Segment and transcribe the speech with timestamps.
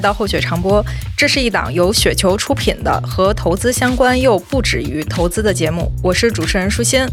[0.00, 0.82] 来到厚雪长播，
[1.14, 5.92] 这是一档由雪球出品的和投资相关又不止于投资的节目。
[6.02, 7.06] 我是主持人舒心。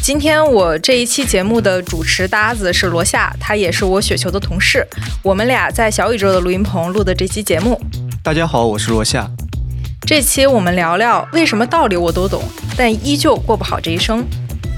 [0.00, 4.86] 今天我这一期节目的主持搭子是罗夏，他也是我雪球的同事。
[5.22, 7.78] 我们俩在小宇宙的录音棚录的这期节目。
[8.22, 9.30] 大家好，我是罗夏。
[10.06, 12.42] 这期我们聊聊为什么道理我都懂，
[12.74, 14.24] 但依旧过不好这一生。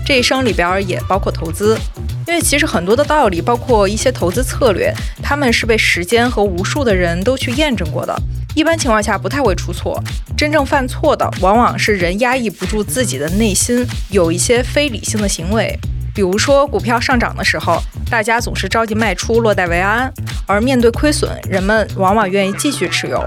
[0.05, 1.79] 这一生里边也包括投资。
[2.27, 8.15] 因为其实很多的道理，包括一些投资策略，他们是被时间和无数的人都去验证过的，
[8.55, 10.03] 一般情况下不太会出错。
[10.37, 15.79] 真正犯错的，往往是人压抑不住自己的内心，有一些非理性的行为。
[16.13, 20.11] 比如说，股票上涨的时候，大家总是着急卖出，落袋为安；
[20.47, 23.23] 而面对亏损，人们往往愿意继续持有。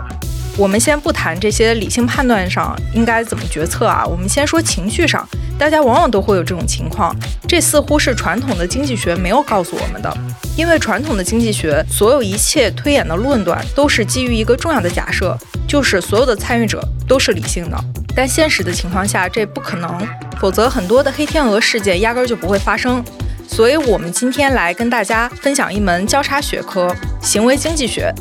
[0.60, 5.26] 我们先不谈这些理性判断上应该怎么决策啊，我们先说情绪上，
[5.58, 7.16] 大家往往都会有这种情况。
[7.48, 10.14] 这似乎是传统的经济学没有告诉我们的，
[10.58, 17.78] 因为传统的经济学所有一切推演的论断都是基于一个重要的假设，就是所有的参与者都是理性的。
[18.14, 19.98] 但现实的情况下这不可能，
[20.42, 23.02] 否则很多的黑天鹅事件压根儿就不会发生。
[23.48, 26.94] 所以，我们今天来跟大家分享一门交叉学科——
[27.24, 28.14] 行为经济学。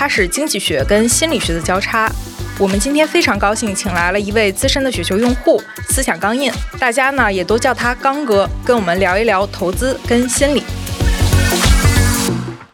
[0.00, 2.10] 它是经济学跟心理学的交叉。
[2.58, 10.62] 我们今天非常高兴，请来了一位资深的雪球用户，思想刚印，大家呢也都叫他刚哥，跟我们聊一聊投资跟心理。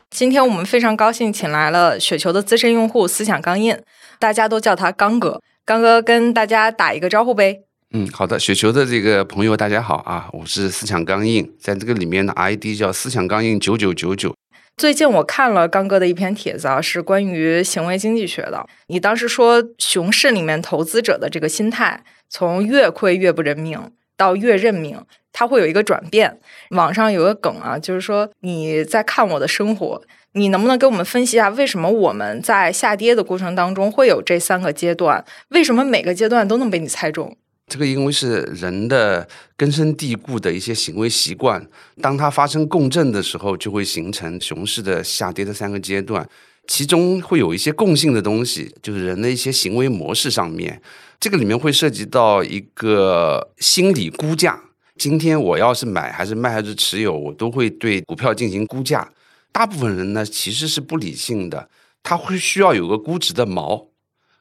[0.09, 3.77] 今天我们非常高兴，请来了雪球的资深用户思想刚印，
[4.21, 5.43] 大家都叫他刚哥。
[5.65, 7.63] 刚哥跟大家打一个招呼呗。
[7.93, 14.33] 嗯，好的，雪球的这个朋友大家好啊，我是思想刚印，在这个里面的 ID 叫思想刚印九九九九。
[14.77, 18.67] 最近我看了刚哥的一篇帖子啊，是关于行为经济学的。
[18.89, 25.03] 你当时说熊市里面投资者的这个心态，从越亏越不认命到越认命，
[25.33, 26.39] 它会有一个转变。
[26.73, 30.03] 网上有个梗啊，就是说你在看我的生活，
[30.33, 35.25] 你能不能给我们分析一下，为什么我们在下跌的过程当中会有这三个阶段？
[35.49, 37.35] 为什么每个阶段都能被你猜中？
[37.67, 41.67] 这个因为是人的根深蒂固的一些行为习惯，
[42.01, 46.29] 当它发生共振的时候，就会形成熊市的下跌的三个阶段。
[46.69, 50.81] 其中会有一些共性的东西，就是人的一些行为模式上面，
[51.19, 54.61] 这个里面会涉及到一个心理估价。
[54.97, 59.09] 今天我要是买还是卖还是持有，我都会对股票进行估价。
[59.53, 61.69] 大部分人呢其实是不理性的，
[62.03, 63.87] 他会需要有个估值的锚。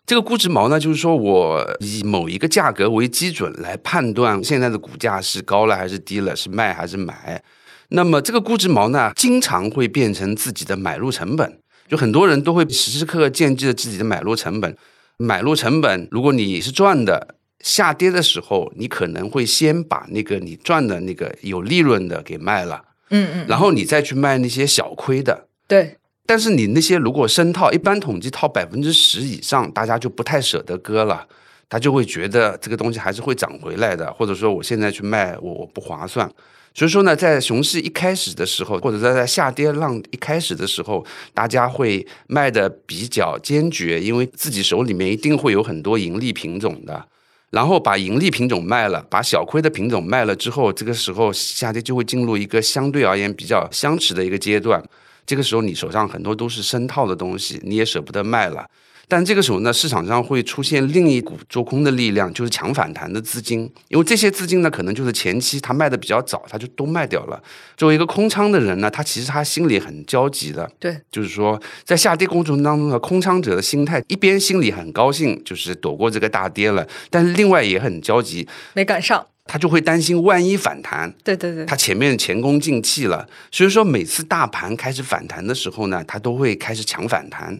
[0.05, 7.41] 这个估值锚呢，就是说我以某一个价格为基准来判断现在的股价是高了还是低了，是卖还是买。
[7.89, 11.59] 那么这个估值锚呢，经常会变成自己的买入成本。
[11.87, 14.75] 就很多人都会时时刻刻惦记着自己的买入成本。
[15.17, 25.97] 买入成本，如果你是赚的，下跌的时候，你可能会先把那个你赚的那个有利润的给卖了，嗯嗯，然后你再去卖那些小亏的，对。
[26.25, 31.27] 但是你那些如果深套，一般统计套百分之十以上，大家就不太舍得割了，
[31.69, 36.29] 他就会觉得这个东西还是会涨回来的，或者说我现在去卖我我不划算。
[36.73, 47.05] 所以说呢，在熊市一开始的时候，或者在在下跌浪一开始的时候，大家会卖的比较坚决，因为自己手里面一定会有很多盈利品种的，
[47.51, 54.83] 然后把盈利品种卖了，把小亏的品种卖了之后，这个时候下跌就会进入一个相对而言比较相持的一个阶段。
[55.25, 58.65] 这个时候，你手上很多都是深套的东西，你也舍不得卖了。
[59.07, 63.71] 但这个时候呢，市场上会出现另一股做空的力量，就是强反弹的资金。
[63.89, 67.39] 因为这些资金呢，可能就是前期他卖的比较早，他就都卖掉了。
[67.77, 70.67] 作为一个空仓的人呢，他其实他心里很焦急的。
[70.79, 79.27] 对，就是说，在下跌过程当中呢，空仓者的心态一边心里很高兴，就是躲过这个大跌了，但是另外也很焦急，没赶上。
[79.45, 87.59] 他就会担心万一反弹，对对对，他前面前功尽弃了，所以说每次大盘开始反弹的时候呢，他都会开始抢反弹。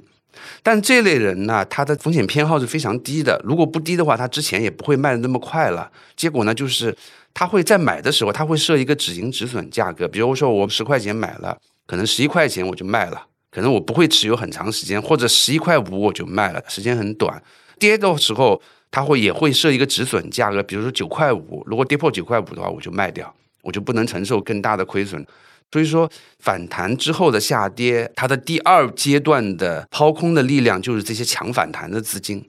[0.62, 5.90] 但这类人呢，他的风险偏好是非常低的，如果不低的话，他之前也不会卖的那么快了。
[6.16, 6.94] 结果呢，就是
[7.34, 11.56] 他会在买的时候，他会设一个止盈止损价格，比如说我十块钱买了，
[11.86, 17.42] 可能十一块钱我就卖了，可能我不会持有很长时间，或者十一块五我就卖了，时间很短，
[17.78, 18.60] 跌的时候。
[18.96, 25.22] 他会也会设一个止损价格，比如说九块五，如果跌破九块五的话，我就卖掉，我就不能承受更大的亏损。
[25.70, 26.10] 所以说，
[26.40, 32.42] 反弹之后的下跌，它的第二阶段的抛空的力量就是这些强反弹的资金。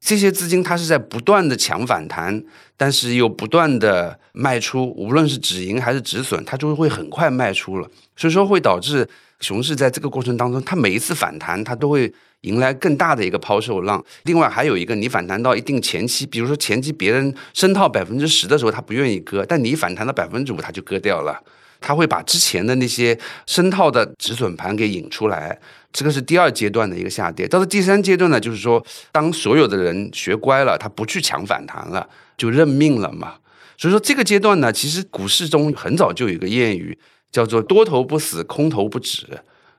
[0.00, 2.42] 这些资金它是在不断的强反弹，
[2.76, 7.88] 但是又不断的卖出，无论是止盈还是止损，它就会很快卖出了。
[8.16, 9.08] 所以说会导致
[9.38, 12.12] 熊市在这个过程当中，它每一次反弹，它都会。
[12.42, 14.04] 迎来更大的一个抛售浪。
[14.24, 21.42] 另外还有一个，你反弹到一定前期，比如说前期别人深套百分之十的时候，他不愿意割，但你反弹到百分之五，他就割掉了。
[21.80, 25.58] 他会把之前的那些深套的止损盘给引出来，
[25.92, 27.48] 这个是第二阶段的一个下跌。
[27.48, 33.34] 到了第三阶段呢，就是说，当所有的人学乖了，他不去抢反弹了，就认命了嘛。
[33.76, 36.96] 所以说这个阶段呢，其实股市中很早就有一个谚语，
[37.32, 39.26] 叫做“多头不死，空头不止”。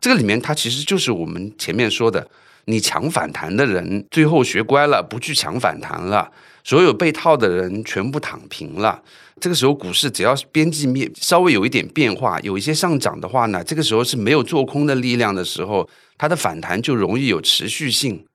[0.02, 2.28] 这个里面它其实就是我们前面说的，
[2.66, 6.32] 你抢反弹的人最后学乖了，不去抢反弹了，
[6.64, 9.02] 所有被套的人全部躺平了。
[9.42, 18.26] 这个时候股市只要边际面稍微有一点变化，有一些上涨的话呢，这个时候是没有做空的力量的时候，它的反弹就容易有持续性。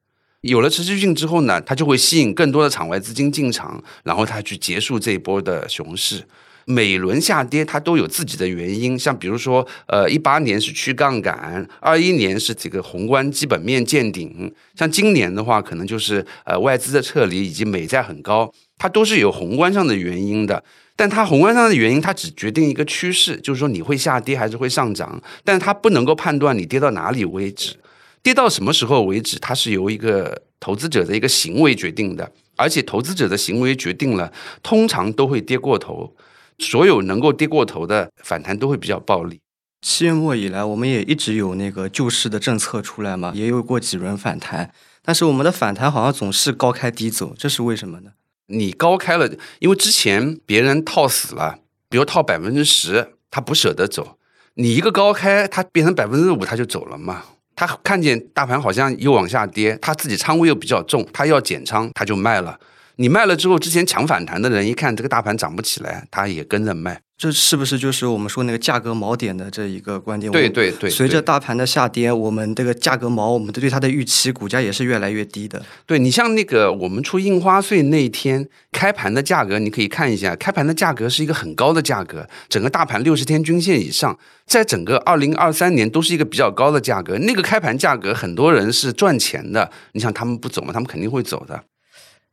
[0.42, 6.22] 有了持续性之后呢，它就会吸引更多的场外资金进场，然后它去结束这一波的熊市。
[6.70, 20.62] 每轮下跌它都有自己的原因，像比如说，呃，一八年是去杠杆，二一年是这个宏观基本面见顶，像今年的话，可能就是呃外资的撤离以及美债很高，它都是有宏观上的原因的。
[20.94, 27.76] 但它宏观上的原因，它只决定一个趋势，就是说你会下跌还是会上涨，但它不能够判断你跌到哪里为止。
[28.22, 34.30] 跌到什么时候为止，它是由一个投资者的一个行为决定的，而且投资者的行为决定了，
[34.62, 36.12] 通常都会跌过头。
[36.58, 39.40] 所有能够跌过头的反弹都会比较暴力。
[39.80, 44.72] 七月末以来，我们也一直有那个救市的政策出来嘛，也有过几轮反弹，
[45.02, 48.10] 但是我们的反弹好像总是高开低走，这是为什么呢？
[48.46, 54.18] 你高开了，因为之前别人套死了，比如套百分之十，他不舍得走，
[54.54, 57.22] 你一个高开，他变成百分之五，他就走了嘛。
[57.54, 62.58] 他看见大盘好像又往下跌，他自己仓位又比较重，他要减仓，他就卖了。
[63.00, 67.00] 你卖了之后，之前抢反弹的人一看这个大盘涨不起来，他也跟着卖。
[67.16, 70.30] 这是不是就是我们说那个价格锚点的这一个观点？
[70.32, 70.90] 对对对。
[70.90, 75.64] 随着大盘的下跌，我们这个价格锚，我们对它的预期，股价也是越来越低的。
[75.86, 84.16] 对你像那个我们出印花税那天开盘的价格，你可以看一下，开盘的价格是一个很高的价格，整个大盘六十天均线以上，
[84.46, 87.16] 在整个二零二三年都是一个比较高的价格。
[87.18, 89.70] 那个开盘价格，很多人是赚钱的。
[89.92, 90.72] 你想他们不走吗？
[90.72, 91.62] 他们肯定会走的。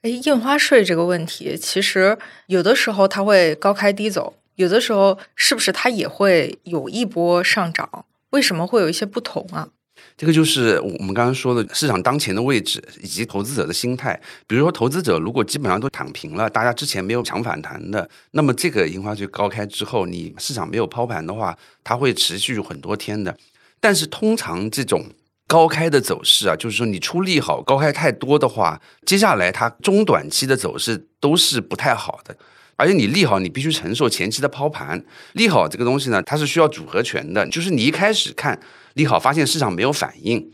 [0.06, 2.16] 哎，印花税这个问题，其实
[2.46, 4.36] 有的时候它会高开低走。
[4.54, 8.06] 有的时候是不是它也会有一波上涨？
[8.30, 9.68] 为什么会有一些不同啊？
[10.16, 14.22] 这个就是我们刚刚说的市场当前的位置以及投资者的心态。
[14.46, 23.36] 比如说，投资者如果基本上都躺平了，大家之前没有抢反弹的，那么这个印花税高开之后，你市场没有抛盘的话，它会持续很多天的。
[23.80, 25.08] 但是通常这种
[25.48, 32.36] 高开的走势啊，就是说你出利好高开太多的话，接下来它中短期的走势都是不太好的。
[32.78, 35.02] 而且你利好，你必须承受前期的抛盘。
[35.34, 37.48] 利好这个东西呢，它是需要组合拳的。
[37.48, 38.60] 就是你一开始看
[38.96, 40.52] 利好，发现市场没有反应，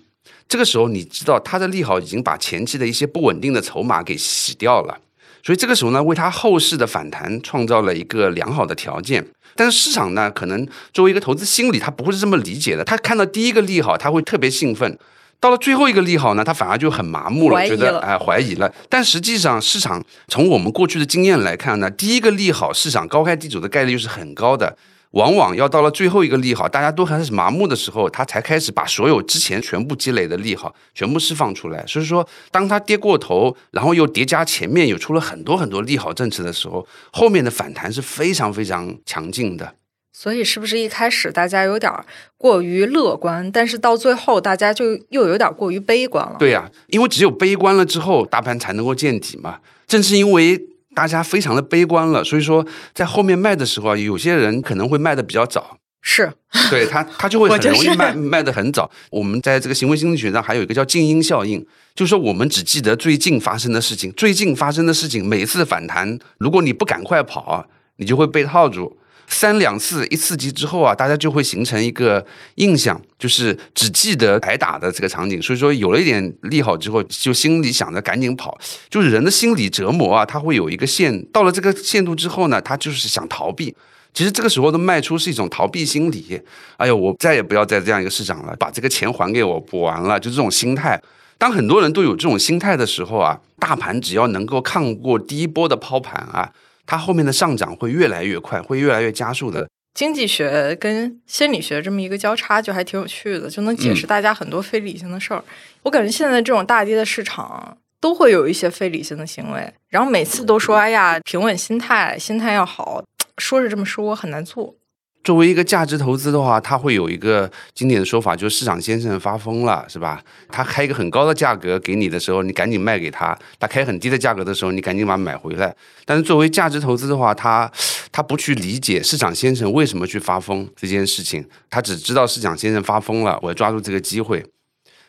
[0.47, 4.99] 这个时候你知道它的利好已经把前期的一些不稳定的筹码给洗掉了。
[5.41, 9.25] 所以这个时候呢，为它后市的反弹创造了一个良好的条件。
[9.55, 12.83] 但是市场呢，可能作为一个投资心理，他不会是这么理解的。
[12.83, 14.97] 他看到第一个利好，他会特别兴奋。
[15.39, 18.71] 到了最后一个利好呢，他反而就很麻木了，觉得哎怀疑了。
[18.87, 24.77] 但实际上，市场从我们过去的经验来看呢，第一个利好市场高开低走的概率是很高的。
[25.11, 31.85] 往往要到了最后一个利好，大家都开始麻木的时候，他才开始把所有之前全部积累的利好全部释放出来。
[31.85, 39.75] 所以说，当他跌过头，然后又叠加前面有出了很多很多利好政策的时候，后面的反弹是非常非常强劲的。
[40.13, 41.91] 所以，是不是一开始大家有点
[42.37, 46.35] 过于乐观，但是到最后大家就又有点过于悲观了？
[46.37, 49.59] 对呀，因为只有悲观了之后，大盘才能够见底嘛。
[49.87, 50.61] 正是因为
[50.93, 55.77] 大家非常的悲观了，所以说在后面卖的时候啊，有些人可能会卖的比较早。
[56.03, 56.33] 是，
[56.71, 58.89] 对他，他就会很 容易卖卖的很早。
[59.11, 67.67] 我们在这个行为心理学上还有一个叫静音效应，就是说我们只记得最近发生的事情，最近发生的事情，每次反弹，如果你不赶快跑，
[67.97, 68.97] 你就会被套住。
[69.33, 72.23] 三两次一刺激之后啊，大家就会形成一个
[72.55, 75.41] 印象，就是只记得挨打的这个场景。
[75.41, 78.57] 所以说，有了一点利好之后，就心里想着赶紧跑。
[78.89, 83.73] 就是人的心理折磨啊，他会有一个限，到了这个限度之后呢，他就是想逃避。
[84.13, 86.39] 其实这个时候的卖出是一种逃避心理。
[86.75, 91.01] 哎呦，我再也不要在这样一个市场了，把这个钱还给我，补完了，就这种心态。
[91.37, 96.51] 当很多人都有这种心态的时候啊，大盘只要能够抗过第一波的抛盘啊。
[96.91, 99.65] 它后面的上涨会越来越快，会越来越加速的。
[99.93, 105.41] 经济学跟心理学这么一个交叉，就还挺有趣的，就能解释大家很多非理性的事儿。
[105.83, 113.01] 我感觉现在这种大跌的市场，都会有一些非理性的行为，然后每次都说：“哎呀，平稳心态，心态要好。
[113.39, 114.75] ”说是这么说，很难做。
[115.23, 120.23] 作为一个价值投资的话，它会有一个经典的说法，就是市场先生发疯了，是吧？
[120.49, 125.75] 他开一个很高的价格给你的时候，你赶紧卖给他；他开很低的价格的时候，你赶紧把它买回来。
[126.05, 127.71] 但是作为价值投资的话，他
[128.11, 134.43] 他不去理解市场先生为什么去发疯这件事情，他只知道市场先生发疯了，我要抓住这个机会。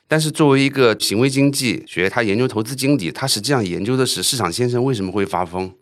[0.06, 5.72] 但是作为一个行为经济学，他研究投资经理，他实际上研究的是市场先生为什么会发疯。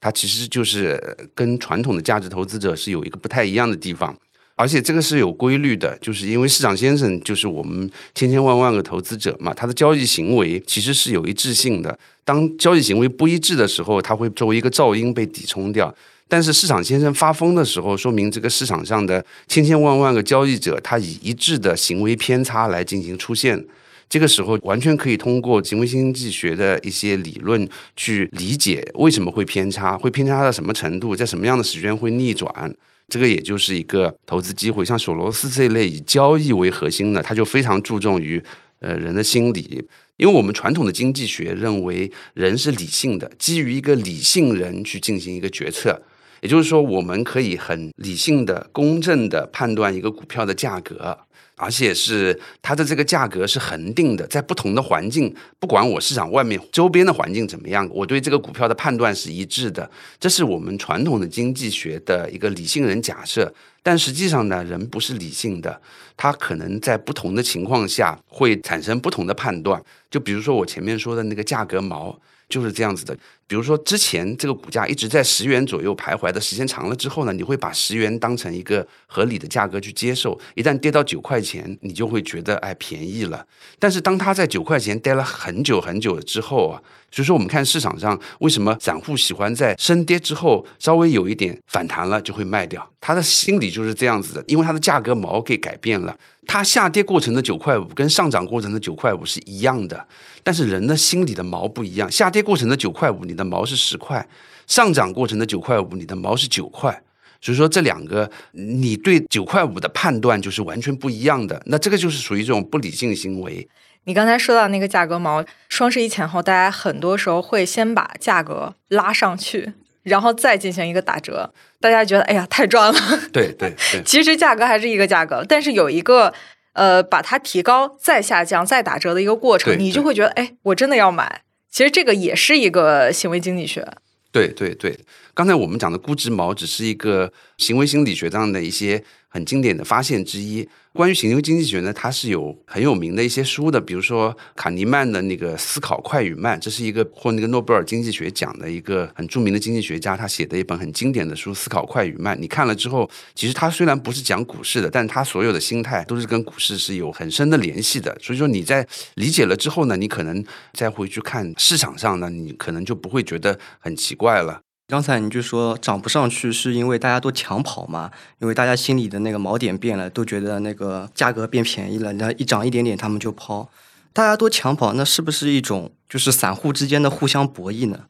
[0.00, 0.98] 它其实就是
[1.34, 4.16] 跟传统的价值投资者是有一个不太一样的地方，
[4.56, 11.98] 而且这个是有规律的，就是因为市场先生就是我们千千万万个投资者嘛，他的交易行为其实是有一致性的。
[12.24, 15.94] 当交易行为不一致的时候，它会作为一个噪音被抵冲掉。
[16.28, 23.64] 但是市场先生发疯的时候，说明这个市场上的千千万万个交易者，他以一致的行为偏差来进行出现。
[24.10, 32.74] 这个时候完全可以通过行为经济学的一些理论去理解为什么会偏差，会偏差到什么程度，在什么样的时间会逆转。
[33.08, 34.84] 这个也就是一个投资机会。
[34.84, 38.42] 像索罗斯这一类以交易为核心的，他就非常注重于
[38.80, 39.84] 呃人的心理，
[40.16, 46.02] 因为我们传统的经济学认为人是理性的，基于一个理性人去进行一个决策，
[46.40, 51.16] 也就是说我们可以很理性的、公正的判断一个股票的价格。
[51.60, 59.88] 而且是它的这个价格是恒定的，在不同的环境，不管我市场外面周边的环境怎么样，我对这个股票的判断是一致的。
[60.18, 63.52] 这是我们传统的经济学的一个理性人假设。
[63.82, 65.80] 但实际上呢，人不是理性的，
[66.16, 69.82] 他可能在不同的情况下会产生不同的判断。
[70.10, 72.16] 就比如说我前面说的那个价格锚。
[72.50, 73.16] 就是这样子的，
[73.50, 83.44] 比如说之前这个股价一直在十元左右徘徊的时间长了之后呢，你会把十元当成一个合理的价格去接受，一旦跌到九块钱，你就会觉得哎便宜了。
[83.80, 86.80] 但是当它在九块钱待了很久很久之后啊，
[87.10, 96.16] 所以说我们看市场上为什么散户喜欢在升跌之后稍微有一点反弹了就会卖掉，他的心理就是这样子的，因为它的价格锚给改变了。
[96.46, 100.04] 它下跌过程的九块五跟上涨过程的九块五是一样的，
[100.42, 102.10] 但是人的心理的毛不一样。
[102.10, 104.22] 下跌过程的九块五，你的毛是十块；
[104.66, 107.02] 上涨过程的九块五，你的毛是九块。
[107.40, 111.62] 所以说这两个，你对九块五的判断就是完全不一样的。
[111.66, 113.66] 那这个就是属于这种不理性行为。
[114.04, 119.72] 你刚才说到那个价格毛，双十一前后，大家很多时候会先把价格拉上去。
[120.02, 122.98] 然后再进行一个打折，大家觉得哎呀太赚了。
[123.30, 126.32] 对对对， 其实价格还是一个价格，但是有一个
[126.72, 131.42] 呃把它提高再下降再打折的一个过程，你就会觉得哎我真的要买。
[131.70, 133.86] 其实这个也是一个行为经济学。
[134.32, 134.98] 对对对，
[135.40, 140.68] 刚才我们讲的估值锚只是一个行为心理学上的一些很经典的发现之一。
[140.92, 152.36] 关于行为经济学呢，它是有很有名的一些书的，比如说卡尼曼的那个《思考快与慢》，这是一个获那个诺贝尔经济学奖的一个很著名的经济学家，他写的一本很经典的书《思考快与慢》。
[152.38, 158.14] 你看了之后，其实他虽然不是讲股市的，但他所有的心态都是跟股市是有很深的联系的。
[158.20, 160.44] 所以说你在理解了之后呢，你可能
[160.74, 164.60] 再回去看市场上呢，你可能就不会觉得很奇怪了。
[164.90, 168.10] 刚才你就说涨不上去是因为大家都抢跑嘛？
[168.40, 173.70] 因为大家心里的那个锚点变了，都觉得那个价格变便宜了，那一涨一点点他们就抛，
[174.12, 178.00] 大家都抢跑，那是不是一种就是散户之间的互相博弈呢？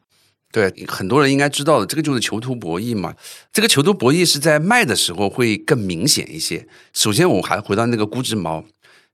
[0.51, 3.13] 对，很多人应该知道的，这个就是囚徒博弈嘛。
[3.53, 6.67] 这个囚徒博弈是在卖的时候会更明显一些。
[6.91, 8.63] 首先，我还回到那个估值锚。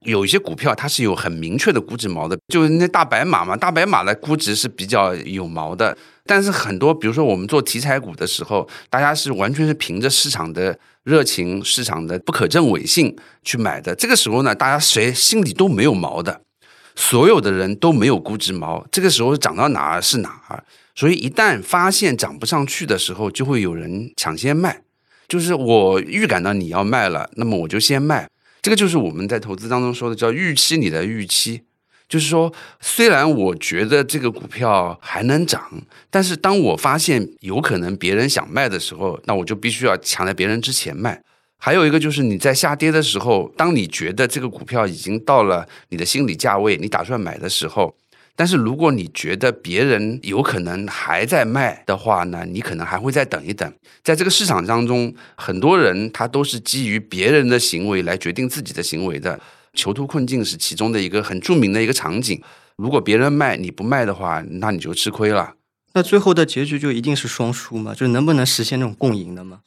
[0.02, 5.98] 有一些股票它是有很明确的估值锚的，就是那大白马嘛，大白马的估值是比较有锚的。
[6.28, 13.96] 但是很多，比如说我们做题材股的时候，大家是完全是凭着市场的热情、市场的不可证伪性去买的。
[13.96, 16.42] 这个时候呢，大家谁心里都没有毛的，
[16.96, 18.86] 所有的人都没有估值毛。
[18.92, 24.82] 这个时候涨到哪儿是哪儿，所以一旦发现涨不上去的时候，就会有人抢先卖。
[25.28, 28.30] 就是我预感到你要卖了，那么我就先卖。
[28.62, 31.62] 这个就是我们在投资当中说的叫预期你的预期，
[32.10, 35.62] 就是说，虽然我觉得这个股票还能涨，
[36.10, 41.22] 但是当我发现有可能别人想卖的时候，那我就必须要抢在别人之前卖。
[41.58, 47.96] 还有一个就是你在下跌的时候，当你觉得这个股票已经到了你的心理价位，你打算买的时候。
[48.36, 53.74] 但是如果你觉得别人有可能还在卖的话呢，你可能还会再等一等。
[54.04, 59.40] 在这个市场当中，很多人他都是基于别人的行为来决定自己的行为的。
[59.78, 62.42] 囚徒困境是其中的一个很著名的一个场景。
[62.76, 65.54] 如果别人卖你不卖的话，那你就吃亏了。
[65.94, 67.94] 那最后的结局就一定是双输吗？
[67.96, 69.60] 就能不能实现那种共赢的吗？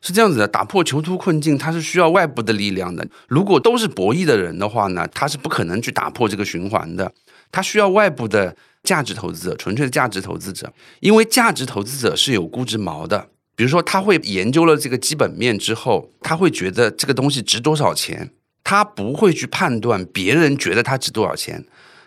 [0.00, 3.06] 是这样子的，打破囚徒困境，它是需要外部的力量的。
[3.28, 7.12] 如果都是博弈的人的话呢，他是不可能去打破这个循环的。
[7.52, 18.30] 他需要外部的价值投资者，纯粹的价值投资者，因为价值投资者是有估值锚的，比如说，他会研究了这个基本面之后，他会觉得这个东西值多少钱，
[18.64, 21.64] 他不会去判断别人觉得它值多少钱。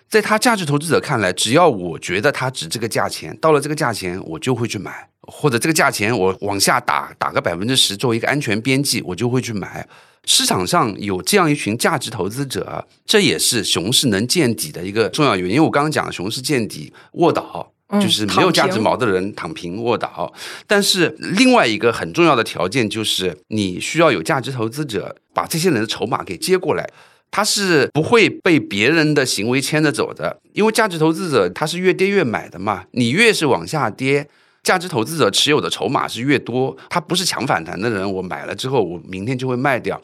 [0.07, 9.85] 在他价值投资者看来，只要我觉得它值这个价钱，到了这个价钱，我就会去买，或者这个价钱我往下打打个百分之十作为一个安全边际，我就会去买。
[10.25, 15.55] 市场上有这样一群价值投资者，这也是熊市能见底的一个重要原因。
[15.55, 20.33] 因为我刚刚讲熊市见底卧倒，就是没有价值锚的人躺平卧倒。
[20.65, 26.89] 但是另外一个很重要的条件就是，你需要有价值投资者把这些人的筹码给接过来，
[27.31, 30.39] 他是不会被别人的行为牵着走的。
[30.53, 34.27] 因为价值投资者他是越跌越买的嘛，你越是往下跌。
[34.63, 40.01] 价值投资者持有的筹码是越多，他不是抢反弹的人，我买了之后我明天就会卖掉。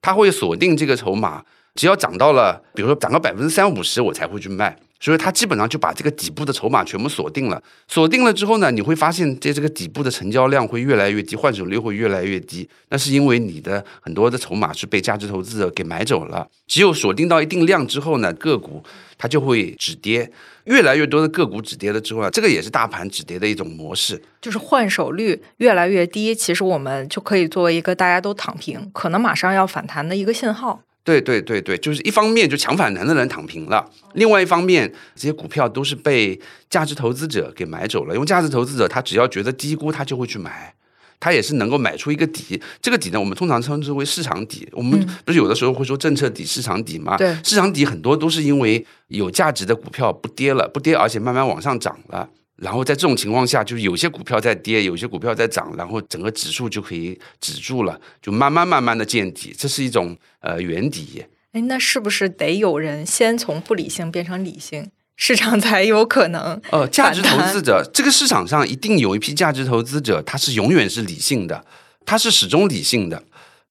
[0.00, 1.42] 他会锁定这个筹码，
[1.74, 4.78] 只要涨到了，比如说涨到百分之三五十，我才会去卖。
[5.04, 7.62] 所以，它基本上就把这个底部的筹码全部锁定了。
[7.86, 12.66] 锁定了之后呢，你会发现，这这个底部的成交量会越来越低，换手率会越来越低。
[12.88, 16.48] 那是因为你的很多的筹码是被价值投资者给买走了。
[16.66, 18.82] 只有锁定到一定量之后呢，个股
[19.18, 20.32] 它就会止跌。
[20.64, 30.80] 越来越多的个股止跌了之后啊，这个也是大盘止跌的一种模式，就是换手率越来越低，其实我们就可以作为一个大家都躺平，可能马上要反弹的一个信号。
[31.04, 40.74] 对对对对，就是一方面就抢反弹的人躺平了，另外一方面这些股票都是被价值投资者给买走了，因为价值投资者他只要觉得低估，他就会去买。
[41.20, 44.68] 它也是能够买出一个底，这个底呢，我们通常称之为市场底。
[44.72, 47.16] 我们不是有的时候会说政策底、市场底吗？
[47.16, 52.28] 对，市场底很多都是因为有价值的股票不跌了，不跌，而且慢慢往上涨了。
[52.56, 61.24] 然后在这种情况下，就是有些股票在跌，有些股票在涨，然后整个指数就可以止住了，就慢慢慢慢的见底，这是一种呃原底。
[61.52, 64.90] 哎，那是不是得有人先从不理性变成理性？
[65.16, 66.60] 市场才有可能。
[66.70, 71.64] 呃，价值投资者，这个市场上一定有一批价值投资者，他是永远是理性的，
[72.04, 73.22] 他是始终理性的。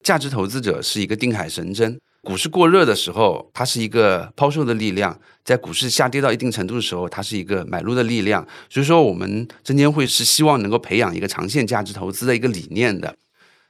[0.01, 5.13] 价值投资者是一个定海神针，股市过热的时候，它是一个抛售的力量；
[5.43, 8.47] 在股市下跌到一定程度的时候，它是一个买入的力量。
[8.69, 13.17] 所以说，我们证监会是希望能够培养一个长线价值投资的一个理念的。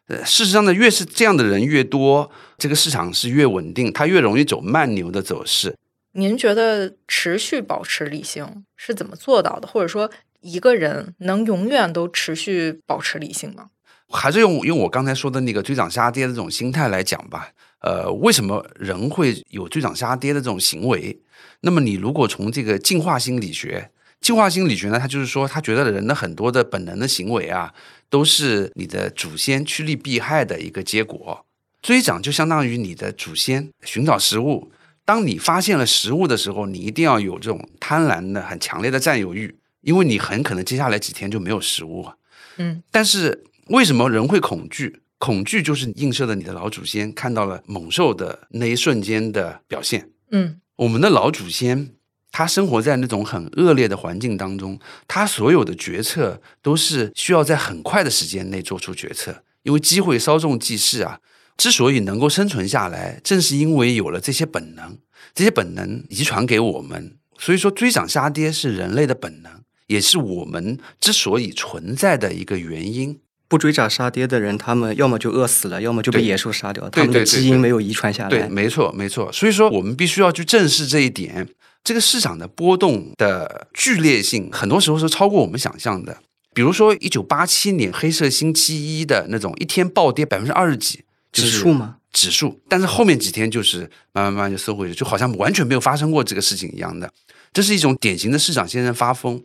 [0.08, 2.30] 呃，事实上呢，越是这样的人越多，
[2.60, 5.76] 这个市场是越稳定，它越容易走慢牛的走势。
[6.12, 9.68] 您觉得持续保持理性是怎么做到的？
[9.68, 13.70] 或者说，一个人能永远都持续保持理性吗？
[14.10, 17.50] 还是用用我刚才说的那个追涨杀跌的这种心态来讲吧。
[17.84, 21.20] 呃，为什么人会有追涨杀跌的这种行为？
[21.62, 23.92] 那么，你如果从这个进化心理学，
[24.22, 27.74] 进化心理学呢，它就是说，他觉得人的很多的本能的行为啊，
[28.10, 31.46] 都是你的祖先趋利避害的一个结果。
[31.82, 34.72] 追涨就相当于你的祖先寻找食物。
[35.04, 42.08] 当你发现了食物的时候，你一定要有这种贪婪的、很强烈的占有欲，因为你很可能接下来几天就没有食物。
[42.56, 45.02] 嗯，但是为什么人会恐惧？
[45.24, 50.10] 恐惧就是映射的你的老祖先看到了猛兽的那一瞬间的表现。
[50.32, 51.92] 嗯，我们的老祖先
[52.30, 61.22] 他生活在那种很恶劣的环境当中，他所有的决策都是需要在很快的时间内做出决策，因为机会稍纵即逝啊。
[61.56, 64.98] 之所以能够生存下来，正是因为有了这些本能，
[65.34, 67.16] 这些本能遗传给我们。
[67.40, 73.20] 所以说，追涨杀跌是人类的本能，也是我们之所以存在的一个原因。
[73.54, 78.30] 不追涨杀跌的人，他们要么就饿死了，要么就被野兽杀掉，他们的基因没有遗传下来。
[78.30, 79.32] 对，没错，没错。
[79.32, 81.48] 所以说，我们必须要去正视这一点。
[81.84, 86.18] 这个市场的波动的剧烈性，很多时候是超过我们想象的。
[86.56, 91.04] 比如说，一九八七年黑色星期一的那种一天暴跌百分之二十几。
[91.32, 91.98] 指数吗？
[92.12, 93.82] 指数，但是后面几天就是
[94.14, 97.12] 慢慢慢慢就收回去，就好像完全没有发生过这个事情一样的。
[97.54, 99.40] 这是一种典型的市场先生发疯。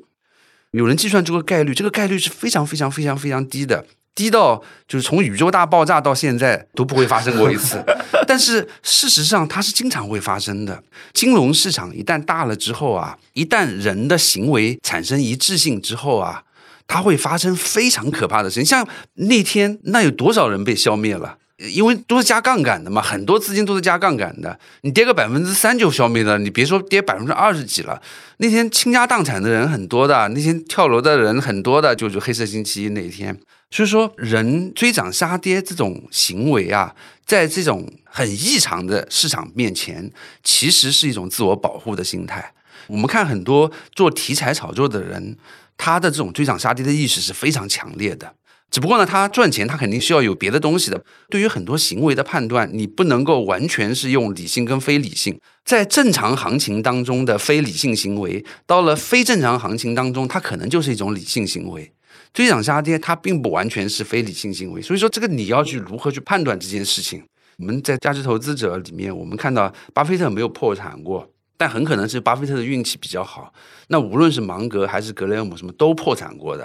[0.73, 3.87] 有人计算这个概率，这个概率是非常非常非常非常低的，
[4.19, 7.81] 低到就是从宇宙大爆炸到现在都不会发生过一次。
[8.27, 10.83] 但是事实上，它是经常会发生的。
[11.13, 16.43] 金融市场一旦大了之后啊，一旦人的行为产生一致性之后啊，
[16.89, 18.65] 它会发生非常可怕的事情。
[18.65, 21.39] 像那天，那有多少人被消灭了？
[21.73, 24.59] 因为都是加杠杆的嘛，很多资金都是加杠杆的。
[24.83, 28.03] 你跌个百分之三就消灭了，你别说跌百分之二十几了。
[28.39, 33.37] 那天倾家荡产的人很多的，那天跳楼的人很多的，就是黑色星期一那天。
[33.71, 36.95] 所以说，人追涨杀跌这种行为啊，
[37.27, 40.11] 在这种很异常的市场面前，
[40.43, 42.53] 其实是一种自我保护的心态。
[42.87, 45.37] 我们看很多做题材炒作的人，
[45.77, 48.35] 他的这种追涨杀跌的意识是非常强烈的。
[48.71, 51.03] 只不过呢，他赚钱，他肯定需要有别的东西的。
[51.29, 55.39] 对于很多行为的判断，你不能够完全是用理性跟非理性。
[55.65, 61.93] 在正常行情当中的非理性行为，到了非正常行情当中，它可能就是一种理性行为。
[62.33, 67.23] 追涨杀跌它并不完全是非理性行为，所以说这个你要去如何去判断这件事情？
[67.59, 73.53] 我们在价值投资者里面，我们看到巴菲特没有破产过，但很可能是巴菲特的运气比较好。
[73.89, 76.65] 那无论是芒格还是格雷厄姆，什么都破产过的，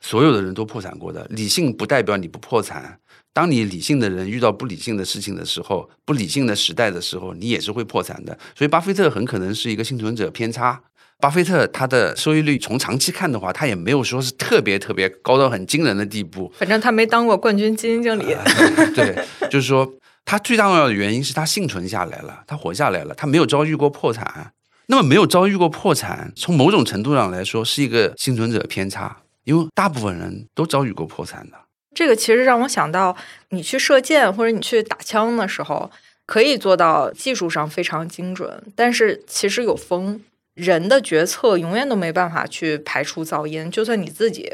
[0.00, 1.24] 所有的人都破产过的。
[1.30, 2.98] 理性不代表你不破产。
[3.32, 8.36] 当你理性的人遇到不理性的事情的时候，不理性的时代的时候，你也是会破产的。
[8.54, 10.82] 所以，巴菲特很可能是一个幸存者偏差。
[11.22, 16.52] 巴菲特他的收益率从长期看的话，他也没有说是特别特别高到很惊人的地步。
[16.58, 18.36] 反正他没当过冠军基金经理。
[18.92, 19.16] 对，
[19.48, 19.88] 就是说
[20.24, 24.52] 他最重要的原因是他幸存下来了，他活下来了，他没有遭遇过破产。
[24.86, 31.56] 那么，没有遭遇过破产，从某种程度上来说是一个幸存者偏差，因为大部分人都遭遇过破产的。
[31.94, 33.16] 这个其实让我想到，
[33.50, 35.88] 你去射箭或者你去打枪的时候，
[36.26, 40.20] 可以做到技术上非常精准，但是其实有风，
[40.54, 43.70] 人的决策永远都没办法去排除噪音。
[43.70, 44.50] 就算你自己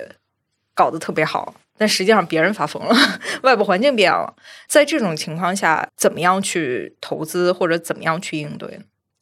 [0.74, 2.94] 搞得特别好，但实际上别人发疯了，
[3.42, 4.34] 外部环境变了。
[4.68, 8.80] 在这种情况下，怎么样去投资或者怎么样去应对？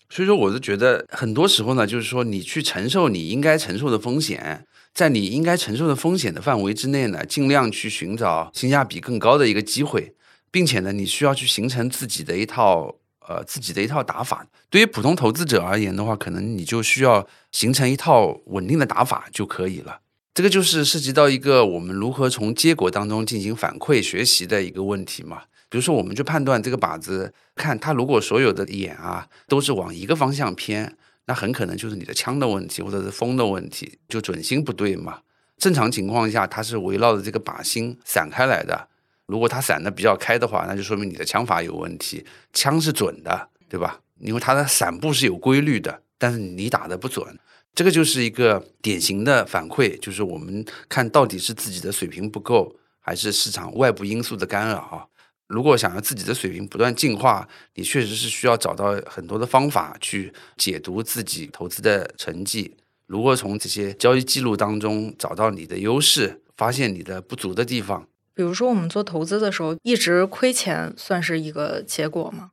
[0.09, 4.65] 所以说，我是觉得很多时候呢，就是说你去承受你应该承受的风险。
[4.95, 10.15] 在你应该承受的风险的范围之内呢，尽量去寻找性价比更高的一个机会，
[10.51, 12.95] 并且呢，你需要去形成自己的一套
[13.29, 14.47] 呃自己的一套打法。
[14.71, 20.01] 对于普通投资者而言的话，可能你就需要形成一套稳定的打法就可以了。
[20.35, 25.43] 这个就是涉及到一个我们如何从结果当中进行反馈学习的一个问题嘛。
[25.69, 30.97] 比如说，我们去判断这个靶子，看它如果所有的眼啊都是往一个方向偏。
[31.29, 35.19] 那很可能就是你的枪的问题，或者是风的问题，就准心不对嘛。
[35.59, 38.87] 正常情况下，它是围绕着这个靶心散开来的。
[39.27, 44.01] 如果它散的比较开的话，那就说明你的枪法有问题，枪是准的，对吧？
[44.21, 47.39] 因为它的散布是有规律的，但是你打的不准，
[47.75, 55.11] 这个就是一个典型的反馈，就是我们看到底是自己的水平不够，还是市场外部因素的干扰。
[55.49, 62.75] 如果想要自己的水平不断进化，你确实是需要找到很多的方法去解读自己投资的成绩。
[63.07, 72.51] 如果从这些交易记录当中找到你的优势，发现你的不足的地方，比如说我们做投资的时候一直亏钱，算是一个结果吗？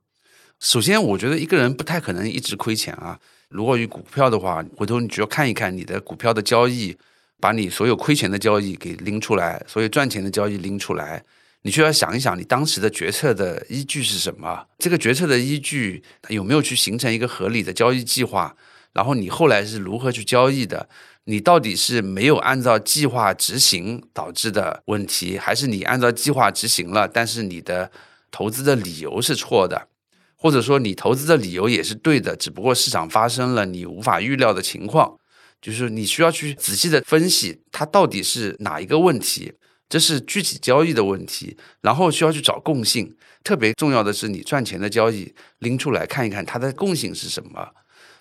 [0.58, 3.20] 首先，我觉得一个人不太可能一直亏钱啊。
[3.50, 6.96] 如果与股票的话，回头你就要看一看你的股票的交易，
[7.42, 11.22] 把你所有亏钱的交易给拎出来，所有赚钱的交易拎出来。
[11.64, 14.66] 你就要想一想，你当时的决策的依据是什么？
[14.80, 18.56] 这个决策的依据有没有去形成一个合理的交易计划？
[18.94, 20.88] 然后你后来是如何去交易的？
[21.26, 27.92] 你到底是没有按照计划执行导致的问题，还是你按照计划执行了，但是你的
[28.30, 29.88] 投资的理由是错的？
[30.36, 35.18] 或者说你投资的理由也是对的，只不过市场发生了你无法预料的情况，
[35.62, 39.54] 就是你需要去仔细的分析它到底是哪一个问题。
[39.88, 43.16] 这是具体交易的问题，然后需要去找共性。
[43.44, 47.70] 特别重要的是，你赚钱的交易拎出来看一看，它的共性是什么？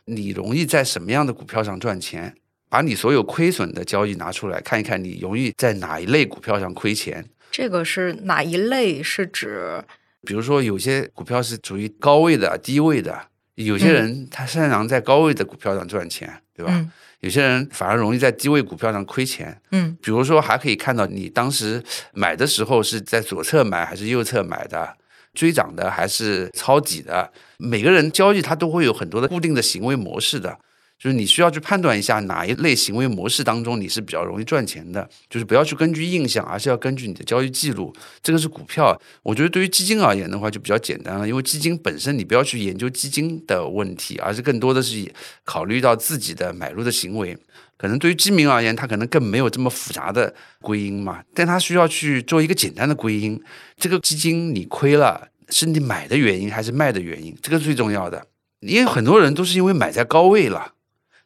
[0.04, 2.36] 你容易在什么样的股票上赚钱？
[2.72, 7.22] 把你所有亏损的交易拿出来看一看，你容易在哪一类股票上亏钱？
[7.50, 9.02] 这个是哪一类？
[9.02, 9.84] 是指，
[10.22, 16.88] 比如说有些股票是属于高位的、低位的，有些人他擅长在高位的股票上赚钱，对吧？
[17.20, 21.82] 有些人反而容易在低位股票上亏钱，嗯，比如说还可以看到你当时
[22.14, 24.96] 买的时候是在左侧买还是右侧买的，
[25.34, 30.58] 追涨的还是抄底的，每个人交易他都会有很多的固定的行为模式的。
[31.02, 37.92] 就是你需要去判断一下哪一类行为模式当中你是比较容易赚钱的，就是不要去根据印象，而是要根据你的交易记录。
[38.22, 45.12] 这个是股票，我觉得对于基金而言的话就比较简单了，因为基金本身你不要去研究基金的问题，而是更多的是
[45.42, 47.36] 考虑到自己的买入的行为。
[47.76, 53.42] 可能对于基民而言，他可能更没有这么复杂的归因嘛，但他需要去做一个简单的归因。
[53.76, 57.36] 这个基金你亏了，是你买的原因还是卖的原因？
[57.42, 58.24] 这个最重要的，
[58.60, 60.74] 因为很多人都是因为买在高位了。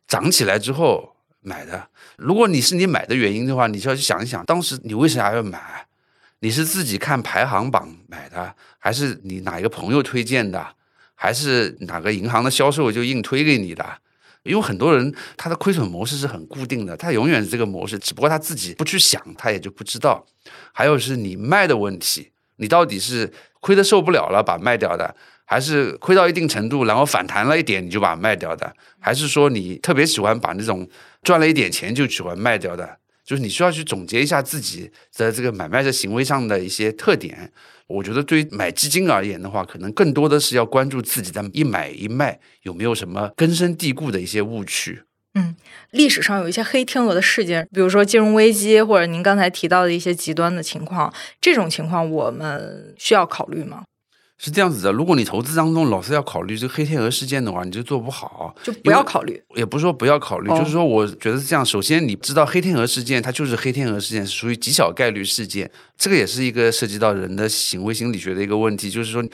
[0.07, 5.87] 涨起来之后买的，如果你是你买的原因的话，你就要去想一想，当时你为啥要买？
[6.40, 10.75] 你是自己看排行榜买的，还是你哪一个朋友推荐的，
[11.14, 13.85] 还是哪个银行的销售就硬推给你的？
[14.42, 20.25] 因为很多人他的亏损模式是很固定的，他永远是这个模式，只不过他自己不去想，他也就不知道。
[20.73, 25.16] 还有是你卖的问题，你到底是亏的受不了了把卖掉的？
[25.47, 28.67] 还是亏到一定程度，然后反弹了一点，你就把它卖掉的；
[29.01, 30.87] 还是说你特别喜欢把那种
[31.23, 32.99] 赚了一点钱就喜欢卖掉的？
[33.25, 37.51] 就是你需要去总结一下自己的这个买卖的行为上的一些特点。
[37.89, 45.03] 我觉得对于买基金而言的话，可能更多的是要关注自己的一买一卖有没有什么根深蒂固的一些误区。
[45.35, 45.55] 嗯
[45.91, 53.85] 历史上有一些黑天鹅的事件，比如说金融危机，或者您刚才提到的一些极端的情况，这种情况我们需要考虑吗？
[54.38, 59.42] 是这样子的，如果你投资当中老是要考虑这个黑天鹅事件的话，你就做不好，就不要考虑。
[59.55, 61.64] 也不是说不要考虑，哦就是说我觉得是这样。
[61.64, 65.70] 首先，你知道黑天鹅事件，它就是黑天鹅事件，是属于极小概率事件。
[65.96, 69.25] 这个也是一个涉及到人的行为心理学的一个问题，就是说，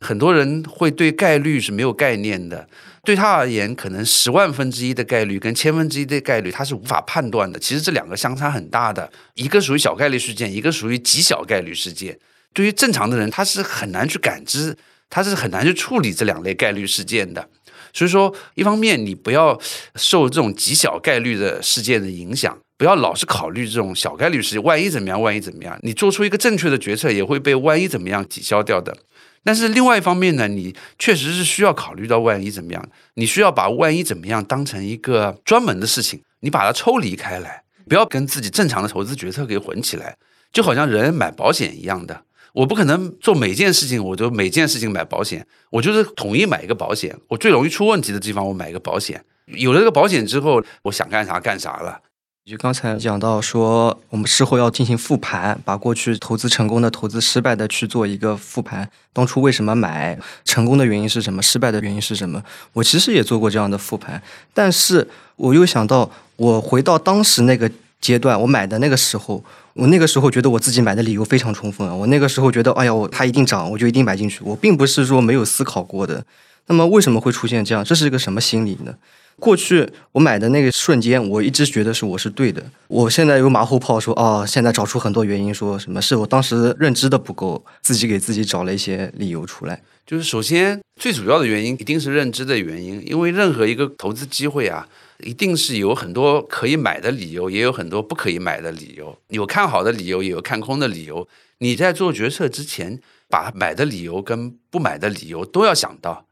[0.00, 2.68] 很多人会对概率是没有概念的。
[3.04, 7.58] 对他而言，可能十万分之一的概率跟千分之一的概率，他是无法判断的。
[7.60, 12.18] 其实这两个相差很大的，一个属于小概率事件，一个属于极小概率事件。
[12.54, 14.76] 对于正常的人，他是很难去感知，
[15.08, 17.48] 他是很难去处理这两类概率事件的。
[17.92, 19.58] 所以说，一方面你不要
[19.96, 28.96] 受这种极小概率的事件的影响，不要老是考虑这种小概率事件，万一怎么样，万一怎么样，你做出一个正确的决策也会被万一怎么样抵消掉的。
[29.42, 40.16] 但是另外一方面呢，你确实是需要考虑到万一怎么样，你需要把万一怎么样当成一个专门的事情，你把它抽离开来，不要跟自己正常的投资决策给混起来，
[40.52, 42.24] 就好像人买保险一样的。
[42.58, 47.16] 我不可能做每件事情，我都每件事情买保险，我就是统一买一个保险。
[47.28, 49.24] 我最容易出问题的地方，我买一个保险。
[49.46, 52.00] 有了这个保险之后，我想干啥干啥了。
[52.44, 58.90] 就刚才讲到说，我们事后要进行复盘，把过去投资成功的、投资失败的去做一个复盘。
[59.12, 60.18] 当初为什么买？
[60.44, 61.40] 成功的原因是什么？
[61.40, 62.42] 失败的原因是什么？
[62.72, 64.20] 我其实也做过这样的复盘，
[64.52, 69.44] 但是我又想到，我回到当时那个阶段，我买的那个时候，
[69.78, 71.94] 我那个时候觉得我自己买的理由非常充分啊。
[71.94, 74.40] 我那个时候觉得，哎呀，我它一定涨，我就一定买进去。
[74.42, 76.24] 我并不是说没有思考过的。
[76.66, 77.84] 那么为什么会出现这样？
[77.84, 78.92] 这是一个什么心理呢？
[79.38, 82.60] 过去我买的那个瞬间，我一直觉得是我是对的。
[82.88, 89.80] 我现在有马后炮说，哦，现在找出很多原因，说什么是我当时认知的不够，自己给自己找了一些理由出来。
[90.04, 94.88] 就是首先最主要的原因一定是认知的原因，因为任何一个投资机会啊，
[95.24, 101.26] 一定是有很多可以买的理由，也有很多不可以买的理由，有看好的理由，也有看空的理由。
[101.58, 106.26] 你在做决策之前，把买的理由跟不买的理由都要想到。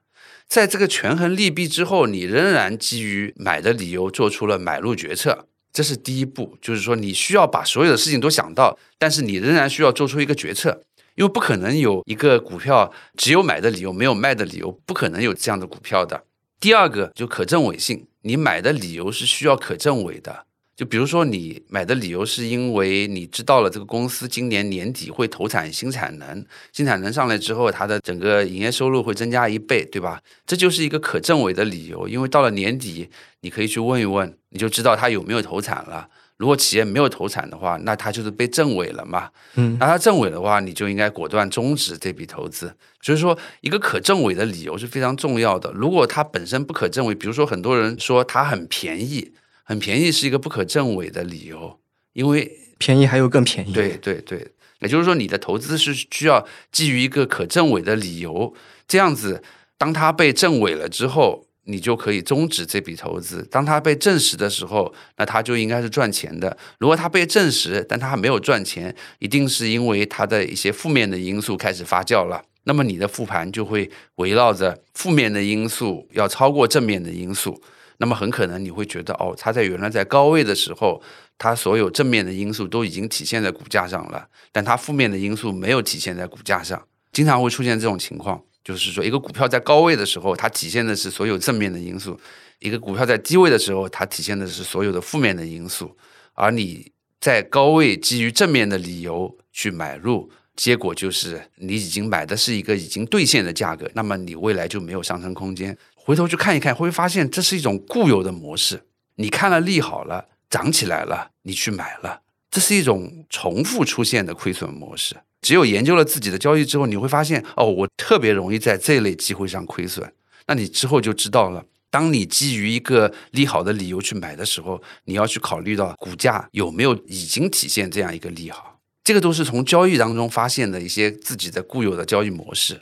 [0.46, 6.56] 在这个权衡利弊之后，你仍然基于买的理由做出了买入决策，这是第一步。
[6.60, 10.82] 就是说，你需要把所有的事情都想到，但是你仍然需要做出一个决策，
[11.16, 16.22] 因为不可能有一个股票只有买的理由没有卖的理由，不可能有这样的股票的。
[16.66, 20.46] 第二个就可证伪性，你买的理由是需要可证伪的。
[20.74, 30.20] 就比如说，你买的理由是因为你知道了这个公司今年年底会投产新产能，新产能上来之后，它的整个营业收入会增加一倍，对吧？
[30.44, 33.08] 这就是一个可证伪的理由，因为到了年底，
[33.42, 36.08] 你可以去问一问，你就知道它有没有投产了。
[36.36, 39.30] 如果企业没有投产的话，那它就是被证伪了嘛。
[39.54, 42.74] 嗯，那它证伪的话，你就应该果断终止这笔投资。
[43.00, 45.72] 所以说，一个可证伪的理由是非常重要的。
[45.72, 49.32] 如果它本身不可证伪，比如说很多人说它很便宜。
[49.68, 51.80] 很便宜是一个不可证伪的理由，
[52.12, 53.72] 因为便宜还有更便宜。
[53.72, 58.54] 对对对，也就是说你的投资是需要基于一个可证伪的理由，
[58.86, 59.42] 这样子，
[59.76, 66.56] 当它被证伪了之后，你就可以终止这笔投资；当它被证实的时候，那它就应该是赚钱的。
[66.78, 72.42] 如果它被证实，但它还没有赚钱，一定是因为它的一些负面的因素开始发酵了。
[72.64, 77.62] 那么你的复盘就会围绕着负面的因素要超过正面的因素。
[77.98, 81.00] 那么很可能你会觉得，哦，它在原来在高位的时候，
[81.38, 92.18] 它所有正面的因素都已经体现在股价上了，但它负面的因素没有体现在股价上，经常会出现这种情况，就是说一个股票在高位的时候，它体现的是所有正面的因素；
[92.58, 95.96] 一个股票在低位的时候，它体现的是所有的负面的因素。
[96.34, 105.78] 而你在高位基于正面的理由去买入，结果就是你已经买的是一个已经兑现的价格，那么你未来就没有上升空间。
[105.94, 108.82] 回头去看一看，会发现这是一种固有的模式。
[109.14, 112.22] 你看了利好了，涨起来了，你去买了，
[112.56, 115.14] 这是一种重复出现的亏损模式。
[115.42, 120.10] 只有研究了自己的交易之后，你会发现，哦，我特别容易在这类机会上亏损。
[120.46, 128.80] 那你之后就知道了，当你基于一个利好的理由去买的时候，你要去考虑到股价有没有已经体现这样一个利好。
[129.04, 132.80] 这个都是从交易当中发现的一些自己的固有的交易模式。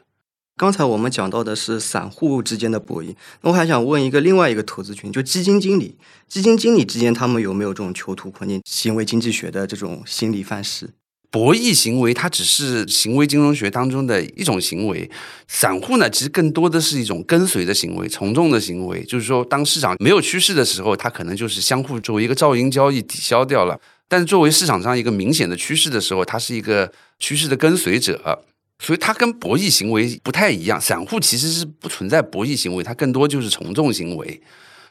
[0.56, 3.12] 刚才我们讲到的是散户之间的博弈，
[3.42, 5.96] 那我还想问一个另外一个投资群，就基金经理，
[6.28, 10.90] 基金经理之间他们有没有这种囚徒困境、行为经济学的这种心理范式？
[11.28, 15.10] 博弈行为它只是行为金融学当中的一种行为，
[15.48, 19.02] 散户呢其实更多的是一种跟随的行为、从众的行为。
[19.02, 23.76] 就是说，当市场没有趋势的时候，它可能就是相互作为一个噪音交易抵消掉了；
[24.08, 28.44] 但是作为市场上一个明显的趋势的时候，它是一个趋势的跟随者。
[28.78, 34.40] 所以它跟博弈行为不太一样，散户其实是不存在博弈行为，它更多就是从众行为。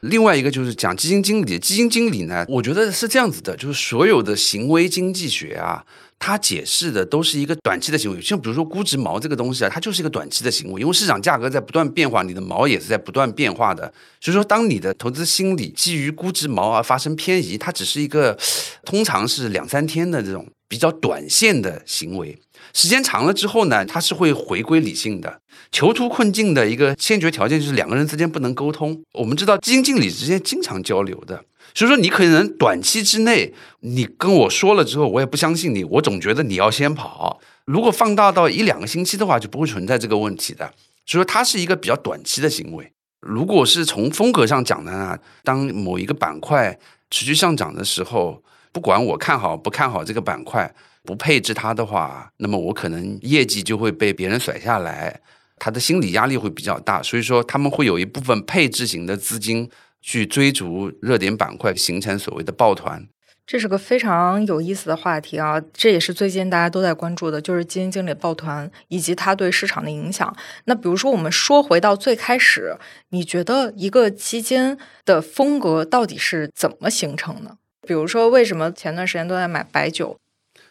[0.01, 5.85] 另外一个就是讲基金经理，基金经理呢，我觉得是这样子的，就是所有的行为经济学啊。
[6.19, 13.93] 它解释的都是一个短期的行为，像比如说估值毛这个东西啊，它就是一个短期的行为，因为市场价格在不断变化，你的毛也是在不断变化的。
[14.21, 18.37] 所以说，当你的投资心理基于估值毛而发生偏移，它只是一个
[18.85, 22.35] 通常是两三天的这种比较短线的行为。
[22.73, 25.39] 时间长了之后呢，它是会回归理性的。
[25.71, 28.99] 囚徒困境的一个先决条件就是两个人之间不能沟通。
[29.13, 31.45] 我们知道基金经理之间经常交流的。
[31.75, 37.39] 所以说，你可能短期之内，你跟我说了之后，我也不相信你，我总觉得你要先跑。
[37.65, 40.65] 如果放大到一两个星期的话，就不会存在这个问题的。
[41.05, 42.91] 所以说，它是一个比较短期的行为。
[43.19, 46.75] 如果是从风格上讲的呢，当某一个板块
[47.11, 48.41] 持续上涨的时候，
[48.73, 55.21] 不管我看好不看好这个板块，不配置它的话，那么我可能业绩就会被别人甩下来，
[55.57, 57.01] 他的心理压力会比较大。
[57.01, 59.69] 所以说，他们会有一部分配置型的资金。
[60.05, 63.07] 去追逐热点板块，形成所谓的抱团，
[63.47, 65.61] 这是个非常有意思的话题啊！
[65.71, 70.35] 这也是最近大家都在关注的，就是基金经理抱团以及它对市场的影响。
[70.65, 72.75] 那比如说，我们说回到最开始，
[73.11, 77.55] 你觉得一个基金的风格到底是怎么形成的？
[77.87, 80.17] 比如说，为什么前段时间都在买白酒？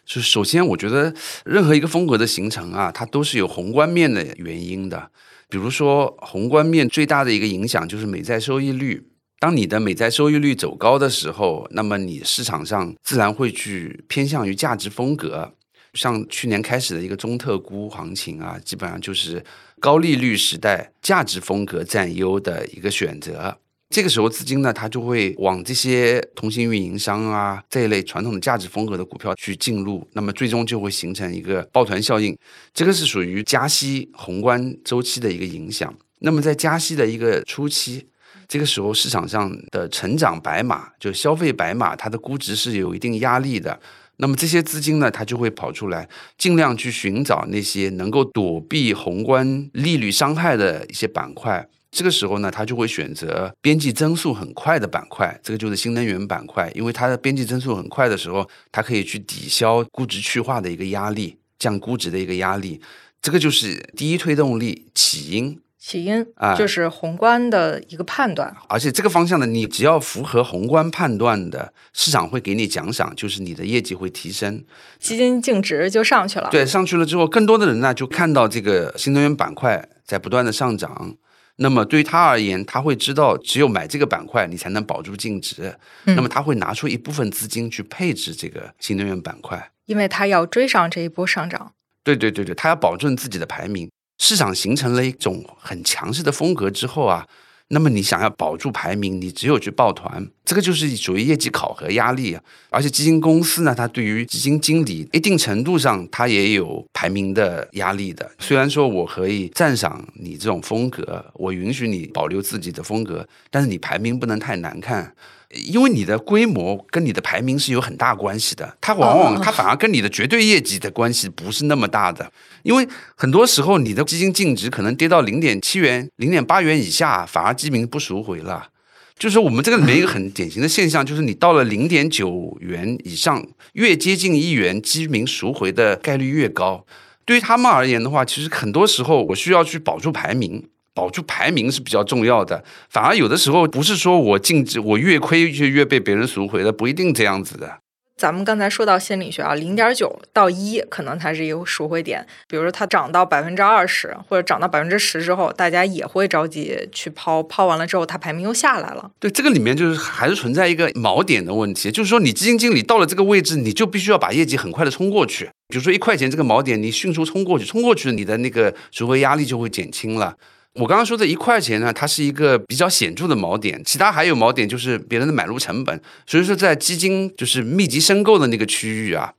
[0.05, 1.13] 就首先，我觉得
[1.45, 5.09] 任何一个风格的形成啊，它都是有宏观面的原因的。
[5.47, 9.07] 比如说，宏观面最大的一个影响就是美债收益率。
[9.39, 15.53] 当你的美债收益率走高的时候，那么你市场上自然会去偏向于价值风格。
[15.93, 19.43] 像去年开始的一个中特估行情啊，基本上就是
[19.79, 23.59] 高利率时代价值风格占优的一个选择。
[23.93, 32.35] 这个时候资金呢，它就会往这些通信运营商啊这一类传统的价值风格的股票去进入，那么最终就会形成一个抱团效应。
[32.73, 35.93] 这个是属于加息宏观周期的一个影响。
[36.21, 38.07] 那么在加息的一个初期。
[38.47, 43.79] 这个时候，市场上的成长白马，就消费白马，它的估值是有一定压力的。
[44.17, 51.67] 那么这些资金呢，它就会跑出来，尽量去寻找那些能够躲避宏观利率伤害的一些板块。
[51.93, 62.81] 这个时候呢，它就会选择边际增速很快的板块，这个就是新能源板块，因为它的边际增速很快的时候，它可以去抵消估值去化的一个压力，降估值的一个压力。
[63.21, 65.59] 这个就是第一推动力起因。
[65.77, 74.63] 起因啊，就是宏观的一个判断，而且这个方向呢，你只要符合宏观判断的，市场会给你奖赏，就是你的业绩会提升，
[74.97, 76.47] 基金净值就上去了。
[76.49, 81.15] 对，上去了之后，更多的人呢就看到这个新能源板块在不断的上涨，
[81.57, 91.73] 那么对于他而言，他会知道只有买这个板块，你才能保住净值，那么他会拿出一部分资金去配置这个新能源板块，因为他要追上这一波上涨。
[92.03, 93.89] 对对对对，他要保证自己的排名。
[94.19, 97.27] 市场形成了一种很强势的风格之后啊，
[97.73, 102.41] 那么你想要保住排名，你只有去抱团，这个就是属于业绩考核压力啊。
[102.69, 108.29] 而且基金公司呢，它对于基金经理一定程度上，它也有排名的压力的。
[108.37, 115.13] 虽然说我可以赞赏你这种风格，我允许你保留自己的风格，但是你排名不能太难看。
[115.53, 122.31] 因为你的规模跟你的排名是有很大关系的，它往往它反而跟你的绝对业绩的关系不是那么大的。
[122.63, 128.69] 因为很多时候你的基金净值可能跌到零点七元、零点八元以下，反而基民不赎回了。
[129.17, 136.85] 就是我们这个里面一个很典型的现象，就是你到了零点九元以上，越接近一元，基民赎回的概率越高。
[137.23, 140.67] 对于他们而言的话，其实很多时候我需要去保住排名。
[140.93, 147.79] 保住排名是比较重要的，反而有的时候不是说我净值我越亏就越被别人赎回的，不一定这样子的。
[148.15, 159.09] 咱们刚才说到心理学啊，零点九到一可能它是一个赎回点，比如说它涨到百分之二十或者涨到百分之十之后，大家也会着急去抛，抛完了之后它排名又下来了。
[159.19, 165.49] 对，这个里面就是还是存在一个锚点的问题，就是说你基金经理到了这个位置，你就必须要把业绩很快的冲过去。
[165.67, 170.35] 比如说一块钱这个锚点，你迅速冲过去，冲过去你的那个赎回压力就会减轻了。
[170.75, 176.01] 我刚刚说的一块钱呢，它是一个比较显著的锚点，其他还有锚点就是别人的买入成本。
[176.25, 179.33] 所以说，在基金就是密集申购的那个区域啊，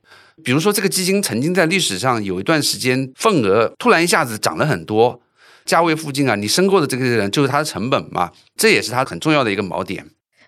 [0.45, 5.21] 比如说这个基金曾经在历史上有一段时间份额突然一下子涨了很多，
[5.65, 10.07] 价位附近啊，你申购的这个人就是它的成本嘛，这也是它很重要的一个锚点。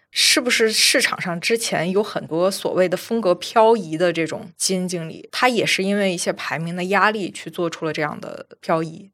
[0.10, 9.10] 是不是市场上之前有很多所谓的风格漂移的这种基金经理，他也是因为一些排名的压力去做出了这样的漂移？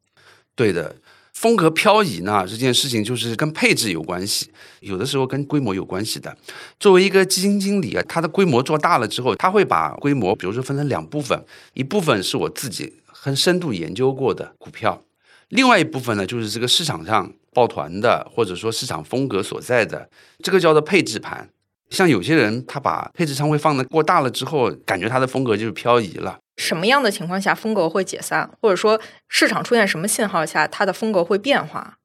[0.56, 0.98] 对的。
[1.44, 6.34] 风格漂移呢，这件事情就是跟配置有关系，有的时候跟规模有关系的。
[6.80, 15.04] 作为一个基金经理啊，他的规模做大了之后，他会把规模，比如说分成两部分，一部分是我自己很深度研究过的股票，
[15.50, 20.10] 另外一部分呢，就是这个市场上抱团的，或者说市场风格所在的，
[20.42, 21.50] 这个叫做配置盘。
[21.90, 26.40] 像有些人他把配置仓位放的过大了之后，感觉他的风格就是漂移了。
[26.58, 31.98] 什么样的情况下风格会解散，或者说市场出现什么信号下它的风格会变化？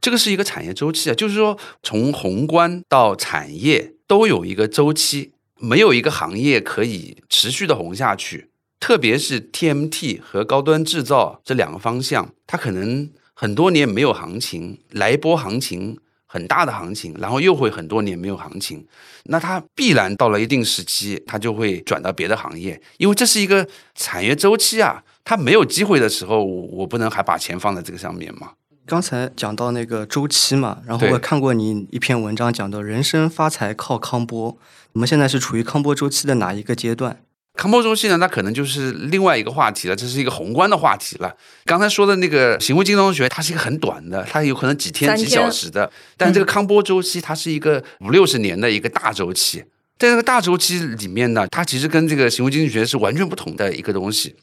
[0.00, 8.50] 这个是一个产业周期啊，就是说从宏观到产业都有一个周期，没有一个行业可以持续的红下去。
[8.80, 15.98] 特别是 TMT 和高端制造这两个方向，它可能很多年没有行情，来一波行情
[16.30, 18.86] 很大的行情，然后又会很多年没有行情。
[19.24, 25.02] 那它必然到了一定时期，它就会转到别的行业，因为这是一个产业周期啊。
[25.24, 28.52] 它没有机会的时候，我不能还把钱放在这个上面嘛？
[28.86, 34.56] 刚才讲到那个周期嘛，然后我看过你一篇文章，讲到人生发财靠康波。
[34.92, 37.20] 我们现在是处于康波周期的哪一个阶段？
[37.58, 38.16] 康波周期呢？
[38.18, 41.34] 那可能就是另外一个话题了，这是一个宏观的话题了。
[41.64, 45.90] 刚才说的那个行为经济学，它是一个很短的，它有可能几天、几小时的。
[46.16, 49.64] 但这个康波周期，它是一个五六十年的一个大周期。
[49.98, 54.36] 在这个大周期里面呢，它其实跟这个行为经济学是完全不同的一个东西。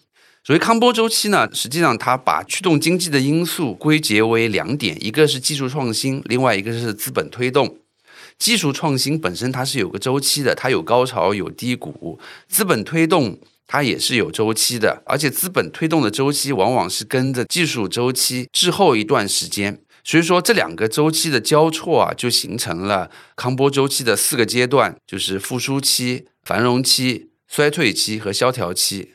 [0.44, 7.78] 所谓康波周期呢，实际上它把驱动经济的因素归结为两点，一个是技术创新，另外一个是资本推动。
[8.38, 19.80] 技术创新本身它是有个周期的，它有高潮有低谷；资本推动它也是有周期的，而且资本推动的周期往往是跟着技术周期滞后一段时间。
[20.04, 29.14] 所以说这两个周期的交错啊，就形成了康波周期的四个阶段，就是复苏期、繁荣期、衰退期和萧条期。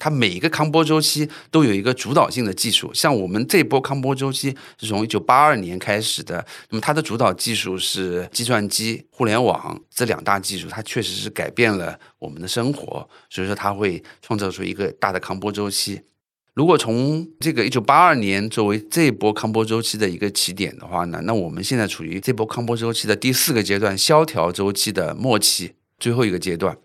[0.00, 16.00] 它每一个康波周期都有一个主导性的技术，像我们这波康波周期是从一九八二年开始的，那么它的主导技术是计算机、互联网这两大技术，它确实是改变了我们的生活，所以说它会创造出一个大的康波周期。
[16.54, 26.76] 如果从这个一九八二年作为这波康波周期的一个起点的话呢，那我们现在处于这波康波周期的第四个阶段——萧条周期的末期，最后一个阶段。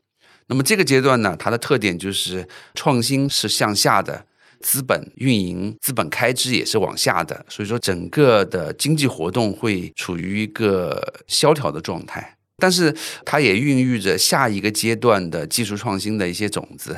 [0.48, 4.26] 那么这个阶段呢，它的特点就是创新是向下的，
[4.60, 12.38] 资本运营、资本开支也是往下的，所以说整个的经济活动会处于一个萧条的状态。
[12.58, 16.98] 但是它也孕育着下一个阶段的技术创新的一些种子。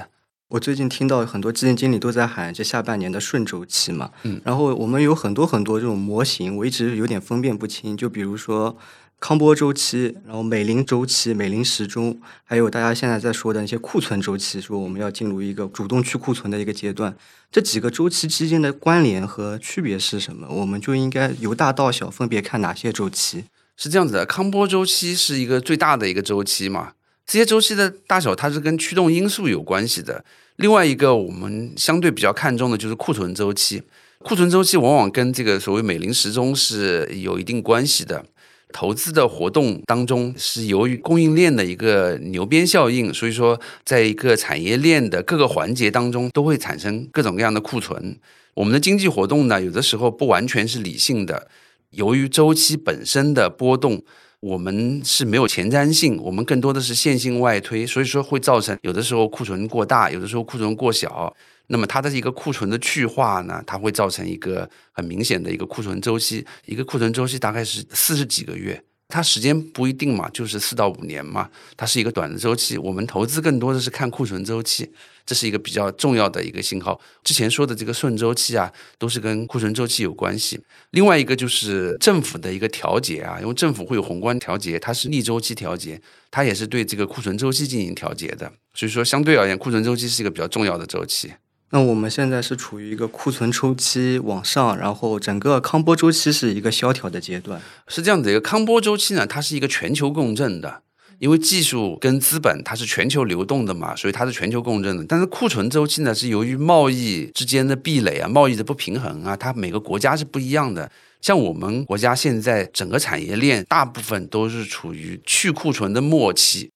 [0.49, 8.77] 我最近听到很多基金经理都在喊这下半年的顺周期嘛，嗯，然后我们有很多很多这种模型，我一直有点分辨不清，就比如说。
[9.19, 17.17] 康波周期，然后美林周期、美林时钟，还有大家现在在说的那些库存周期，说我们要进入一个主动去库存的一个阶段。
[17.51, 20.47] 这几个周期之间的关联和区别是什么？
[20.47, 23.45] 我们就应该由大到小分别看哪些周期？
[23.75, 26.91] 是这样子的，康波周期是一个最大的一个周期嘛？
[27.27, 30.23] 这些周期的大小它是跟驱动因素有关系的。
[30.55, 33.83] 另外一个我们相对比较看重的就是库存周期，
[34.19, 38.25] 库存周期往往跟这个所谓美林时钟是有一定关系的。
[38.73, 48.17] 投资的活动当中是由于供应链的一个牛鞭效应，所以说在一个产业链的各个环节当中都会产生各种各样的库存。
[48.53, 51.47] 我们的经济活动呢，有的时候不完全是理性的，
[51.91, 54.03] 由于周期本身的波动，
[54.39, 61.35] 我们是没有前瞻性，我们更多的是线性外推，所以说会造成有的时候库存过大，有的时候库存过小。
[61.69, 72.77] 那么它的一个库存的去化呢，它会造成一个很明显的一个库存周期，一个库存周期大概是四十几个月，它时间不一定嘛，就是四到五年嘛，它是一个短的周期。
[72.77, 74.89] 我们投资更多的是看库存周期，
[75.27, 76.99] 这是一个比较重要的一个信号。
[77.23, 80.59] 之前说的这个顺周期啊，都是跟库存周期有关系。
[80.91, 86.01] 另外一个就是政府的一个调节啊，因为政府会有宏观调节，它是逆周期调节，
[86.31, 88.51] 它也是对这个库存周期进行调节的。
[88.73, 91.33] 所以说，相对而言，库存周期是一个比较重要的周期。
[91.71, 100.83] 那我们现在是处于一个库存周期往上，然后整个康波周期是一个萧条的阶段，是这样的一个康波周期呢，它是一个全球共振的，
[101.19, 105.05] 因为技术跟资本它是全球流动的嘛，所以它是全球共振的。
[105.07, 110.91] 但是库存周期呢，是由于贸易之间的壁垒啊，贸易的不平衡啊，它每个国家是不一样的。
[111.19, 116.69] 像我们国家现在整个产业链大部分都是处于去库存的末期。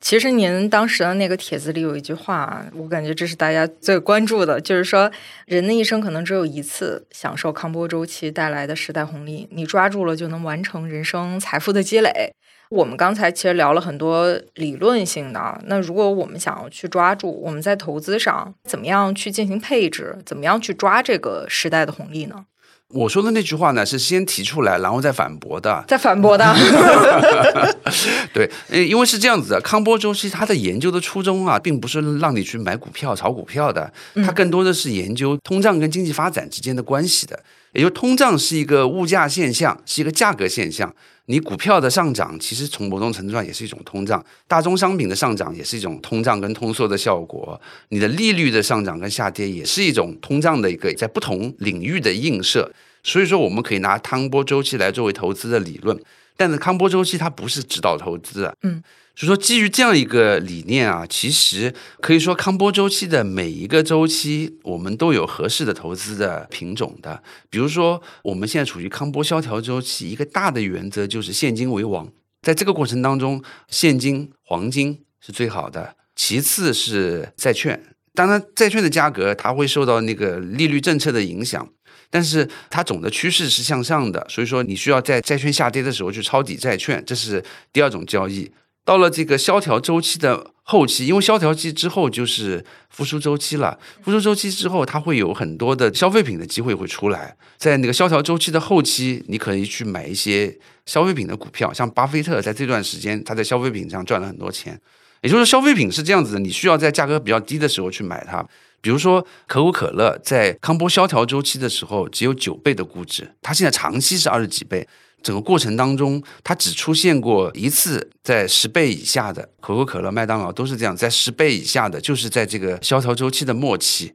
[0.00, 5.10] 其实您当时的那个帖子里有一句话，我感觉这是大家最关注的，就是说
[5.46, 12.32] 人的一生可能只有一次享受康波周期带来的时代红利，你抓住了就能完成人生财富的积累。
[12.72, 22.46] 我们刚才其实聊了很多理论性的，那如果我们想要去抓住我们在投资上怎么样去进行配置，怎么样去抓这个时代的红利呢？
[22.88, 25.84] 我说的那句话呢，是先提出来，然后再反驳的。
[25.86, 26.44] 在反驳的，
[28.32, 33.92] 对，呃，因为是这样子的，康波周期它的研究的初衷啊，并不是让你去买股票、炒股票的，
[34.24, 37.38] 它更多的是研究通胀跟经济发展之间的关系的。
[37.72, 40.94] 也就通胀是一个物价现象，是一个价格现象。
[41.26, 47.60] 你股票的上涨，其实从某种程度上也是一种通胀；大宗商品的上涨也是一种通胀跟通缩的效果。
[47.90, 52.70] 你的利率的上涨跟下跌，也是一种通胀的一个在不同领域的映射。
[53.04, 55.98] 所以说，我们可以拿康波周期来作为投资的理论，
[56.36, 58.54] 但是康波周期它不是指导投资啊。
[58.62, 58.82] 嗯。
[59.14, 67.22] 所以说，基于这样一个理念啊，其实可以说康波周期的每一个周期，我们都有合适的投资的品种的。
[67.50, 72.10] 比如说，我们现在处于康波萧条周期，一个大的原则就是现金为王。
[72.40, 77.80] 在这个过程当中，现金、黄金是最好的，其次是债券。
[78.14, 81.68] 当然，债券的价格它会受到那个利率政策的影响，
[82.10, 84.26] 但是它总的趋势是向上的。
[84.30, 88.50] 所以说，你需要在债券下跌的时候去抄底债券，这是第二种交易。
[88.84, 93.78] 到了这个萧条周期的后期，因为萧条期之后就是复苏周期了。
[94.02, 97.36] 复苏周期之后，它会有很多的消费品的机会会出来。
[97.56, 104.80] 在那个萧条周期的后期，你可以去买一些消费品的股票，像巴菲特在这段时间他在消费品上赚了很多钱。
[105.20, 108.44] 也就是消费品是这样子的，你需要在价格比较低的时候去买它。
[108.80, 114.88] 比如说可口可乐在康波萧条周期的时候只有九倍的估值，它现在长期是二十几倍。
[115.22, 124.14] 整个过程当中，它只出现过一次在十倍以下的可口可乐、麦当劳都是这样，在十倍以下的，就是在这个萧条周期的末期。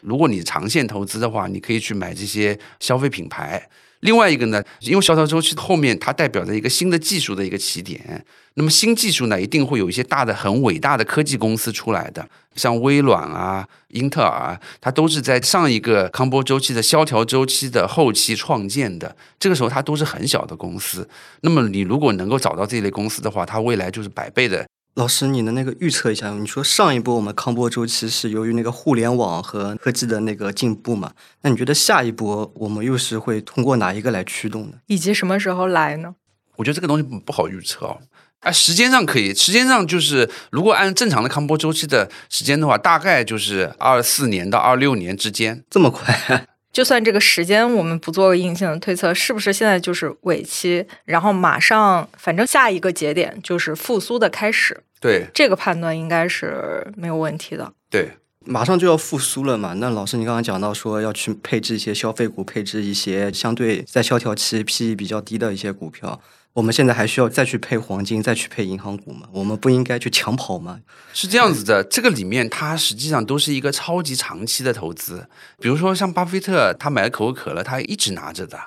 [0.00, 3.68] 如果你长线投资的话，你可以去买这些消费品牌。
[4.04, 21.08] 另外一个呢，因为萧条周期后面它代表着一个新的技术的一个起点，那么新技术呢，一定会有一些大的、很伟大的科技公司出来的，像微软啊、英特尔啊，它都是在上一个康波周期的萧条周期的后期创建的，这个时候它都是很小的公司。
[21.40, 24.66] 那么你如果能够找到这类公司的话，它未来就是百倍的。
[24.94, 31.12] 老师，你的那个预测一下，你说上一波我们康波周期是由于那个互联网和科技的那个进步嘛？
[31.42, 34.78] 那你觉得下一波我们又是会通过哪一个来驱动的？
[34.86, 36.14] 以及什么时候来呢？
[36.54, 37.98] 我觉得这个东西不好预测哦。
[38.38, 46.46] 哎，时间上可以，时间上就是如果按正常的康波周期的时间的话，大概就是二四年到二六年之间，这么快。
[46.74, 54.82] 就算这个时间我们不做个硬性的推测，是不是现在就是尾期，然后马上反正下一个节点就是复苏的开始？
[55.00, 57.72] 对，这个判断应该是没有问题的。
[57.88, 58.10] 对，
[58.40, 59.74] 马上就要复苏了嘛。
[59.74, 66.20] 那老师，你刚刚讲到说要去配置一些消费股，配置一些相对在萧条期 PE 比较低的一些股票。
[66.54, 69.28] 我们现在还需要再去配黄金，再去配银行股吗？
[69.32, 70.80] 我们不应该去抢跑吗？
[71.12, 75.28] 是这样子的，这个里面它实际上都是一个超级长期的投资。
[75.58, 78.58] 比如说像巴菲特，他买可口可乐，他一直拿着的。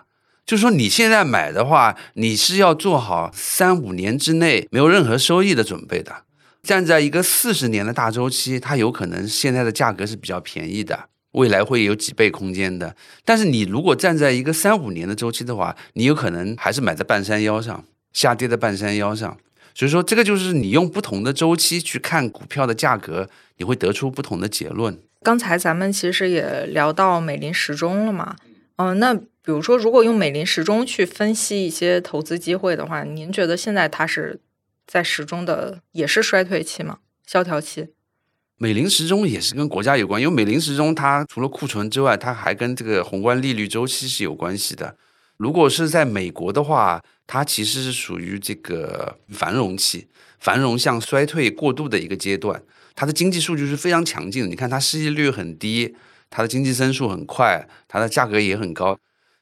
[0.46, 6.24] 就是说你现在买的话，你是要做好三五年之内没有任何收益的准备的。
[6.64, 11.08] 站在一个四十年的大周期，它有可能现在的价格是比较便宜的。
[11.32, 19.38] 未来会有几倍空间的，但是你如果站在一个三五年的周期的话，你有可能还是买在半山腰上，下跌的半山腰上。
[19.76, 25.00] 所以说，这个就是你用不同的周期去看股票的价格，你会得出不同的结论。
[25.22, 28.36] 刚才咱们其实也聊到美林时钟了嘛，
[28.78, 34.40] 嗯，那比如说，如果用美林时钟去分析一些投资机会的话，您觉得现在它是
[34.88, 37.00] 在时钟的也是衰退期吗？
[37.26, 37.90] 萧条期？
[38.60, 44.98] 美林时钟也是跟国家有关，因为美林时钟它除了库存之外，它还跟这个宏观利率周期是有关系的。
[45.38, 50.08] 如果是在美国的话，它其实是属于这个繁荣期，
[50.40, 52.60] 繁荣向衰退过渡的一个阶段。
[52.96, 55.96] 它的经济数据是非常强劲的，你看它失业率很低，
[56.32, 58.98] 它的经济增速很快，它的价格也很高。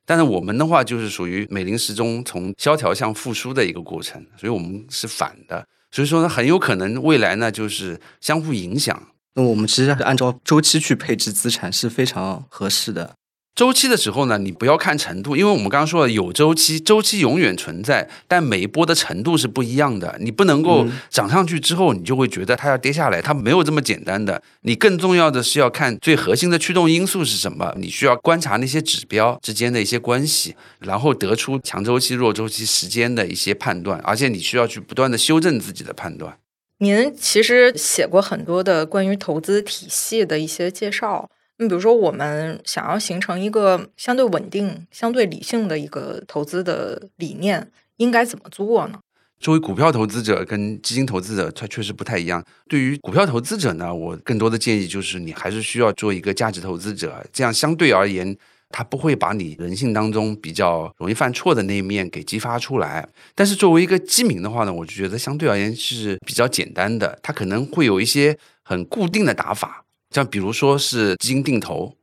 [0.06, 5.66] 但是我们的话就是属于美林时钟从萧条向复苏的一个过程，所以我们是反的。
[5.96, 9.02] 所以说呢，很有可能未来呢就是相互影响。
[9.36, 13.16] 那我们其实按照周期去配置资产是非常合适的。
[13.56, 20.18] 周期的时候呢，你不要看程度，因为我们刚刚说了有周期，周期永远存在，但每一波的程度是不一样的。
[20.20, 24.44] 你不能够涨上去之后，你就会觉得它要跌下来，它没有这么简单的。
[24.64, 36.38] 你更重要的是要看最核心的驱动因素是什么，你需要观察那些指标之间的一些关系，然后得出强周期、弱周期时间的一些判断，而且你需要去不断的修正自己的判断。
[36.80, 41.30] 您其实写过很多的关于投资体系的一些介绍。
[41.58, 49.00] 你比如说，我们想要形成一个相对稳定、相对理性的一个投资的理念，应该怎么做呢？
[49.40, 52.44] 作为股票投资者跟基金投资者，它确实不太一样。
[52.68, 58.36] 对于股票投资者呢，我更多的建议就是，你还是需要做一个价值投资者，这样相对而言，
[58.70, 63.08] 它不会把你人性当中比较容易犯错的那一面给激发出来。
[63.34, 69.85] 但是作为一个基民的话呢，我就觉得相对而言是比较简单的，它可能会有一些很固定的打法，
[70.16, 71.98] 像比如说是基金定投。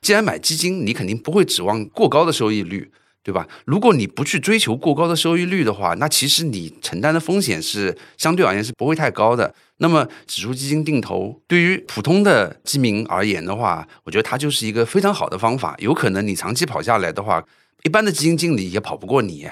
[0.00, 2.90] 既然买基金，你肯定不会指望过高的收益率。
[3.24, 3.46] 对吧？
[3.66, 9.54] 如果你不去追求过高的收益率的话，那其实你承担的风险是相对而言是不会太高的。
[9.78, 15.76] 那么指数基金定投对于普通的基民而言的话，我觉得它就是一个非常好的方法。
[15.78, 17.44] 有可能你长期跑下来的话，
[17.82, 19.46] 一般的基金经理也跑不过你。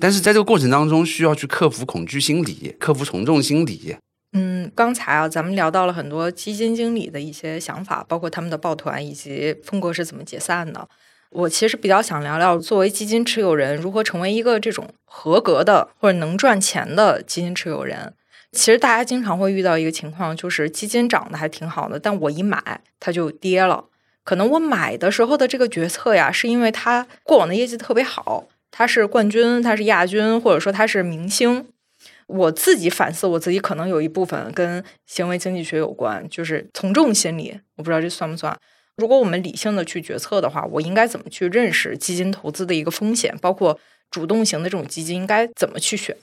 [0.00, 3.94] 但是在这个过程当中，需要去克服恐惧心理，克服从众心理。
[4.38, 10.86] 嗯，刚才啊，咱们聊到了很多基金经理的一些想法，包括他们的抱团以及风格是怎么解散的。
[11.30, 18.12] 我其实比较想聊聊，作为基金持有人，如何成为一个这种合格的或者能赚钱的基金持有人。
[18.52, 23.86] 其实大家经常会遇到一个情况，就是基金涨得还挺好的，但我一买它就跌了。
[24.22, 31.66] 可能我买的时候的这个决策呀，是因为它过往的业绩特别好，它是冠军，它是亚军，或者说它是明星。
[32.26, 37.60] 我自己反思我自己，可能有一部分跟行为经济学有关，就是从众心理。
[37.76, 38.56] 我不知道这算不算。
[38.96, 43.36] 如果我们理性的去决策的话，我应该怎么去认识基金投资的一个风险？
[43.40, 43.78] 包括
[44.10, 46.16] 主动型的这种基金应该怎么去选？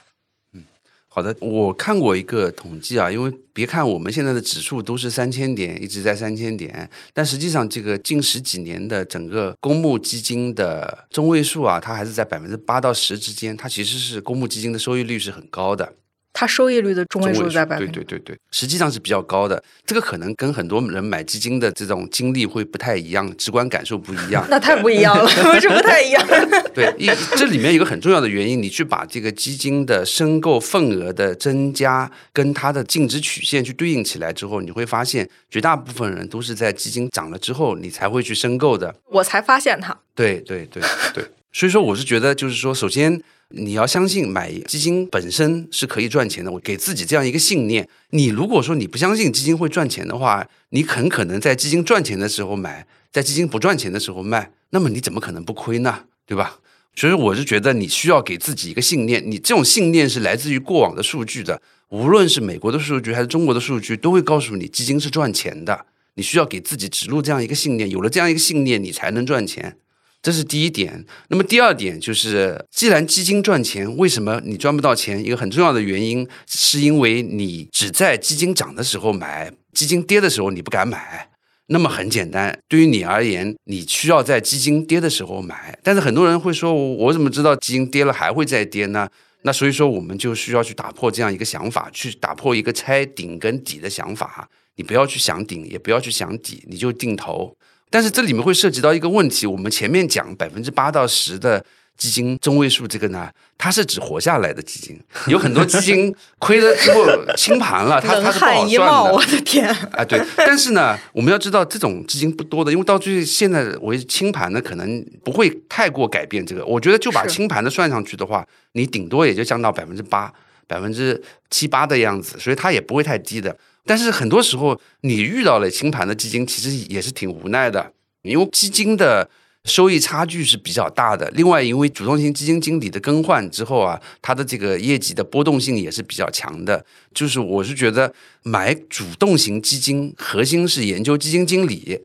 [1.15, 15.93] 好的，我看过一个统计啊，因为别看我们现在的指数都是三千点，一直在三千点，但实际上这个近十几年的整个公募基金的中位数啊，它还是在百分之八到十之间，它其实是公募基金的收益率是很高的。
[16.33, 19.63] 它收益率的中位数在百分对对对对，实际上是比较高的。
[19.85, 24.43] 这个可能跟很多人买基金的这种经历会不太一样，直观感受不一样。
[24.49, 25.29] 那太不一样了，
[25.61, 26.27] 是不太一样。
[26.73, 27.07] 对，一
[27.37, 38.95] 这里面有一个很重要的原因，你去把这个基金的申购份额的增加跟它的净值曲线去对应起来之后，你会发现绝大部分人都是在基金涨了之后，你才会去申购的。
[39.11, 39.95] 我才发现它。
[40.15, 40.81] 对对对
[41.13, 43.21] 对，所以说我是觉得，就是说，首先。
[43.55, 47.87] 你要相信买基金本身是可以赚钱的，我给自己这样一个信念。
[48.09, 56.05] 你如果说你不相信基金会赚钱的话，你很可能在基金赚钱的时候买，在基金不赚钱的时候卖，那么你怎么可能不亏呢？
[56.25, 56.59] 对吧？
[56.95, 65.85] 所以我是觉得你需要给自己一个信念，你这种信念是来自于过往的数据的，无论是美国的数据还是中国的数据，都会告诉你基金是赚钱的。
[66.15, 69.77] 你需要给自己植入这样一个信念，有了这样一个信念，你才能赚钱。
[70.23, 71.05] 这是第一点。
[71.27, 75.23] 那么第二点就是，既然基金赚钱，为什么你赚不到钱？
[75.23, 81.29] 一个很重要的原因，是因为你只在基金涨的时候买，基金跌的时候你不敢买。
[81.67, 85.77] 那么很简单，对于你而言，你需要在基金跌的时候买。
[85.83, 89.07] 但是很多人会说，我怎么知道基金跌了还会再跌呢？
[89.43, 94.49] 那所以说，我们就需要去打破这样一个想法，去打破一个拆顶跟底的想法。
[94.75, 97.55] 你不要去想顶，也不要去想底，你就定投。
[97.93, 101.63] 但是这里面会涉及到一个问题，我们前面讲百分之八到十的
[101.95, 109.13] 基金中位数，这个呢，它是指活下来的基金，有很多基金亏了之后清盘了，它它是不好算的。
[109.13, 109.69] 我的天！
[109.91, 110.19] 啊，对。
[110.37, 116.65] 但是呢，我们要知道这种基金不多的，因为到最现在为清盘呢，可能不会太过改变这个。
[116.65, 120.33] 我觉得就把清盘的算上去的话，你顶多也就降到百分之八、
[120.65, 121.21] 百分之
[121.51, 123.55] 七八的样子，所以它也不会太低的。
[123.85, 129.29] 但是很多时候，你遇到了清盘的基金，其实也是挺无奈的，因为基金的
[129.65, 131.29] 收益差距是比较大的。
[131.31, 136.85] 另外，因为主动型基金经理的更换之后啊，它的这个业绩的波动性也是比较强的。
[137.13, 138.13] 就是我是觉得
[138.43, 141.99] 买主动型基金，核心是研究基金经理，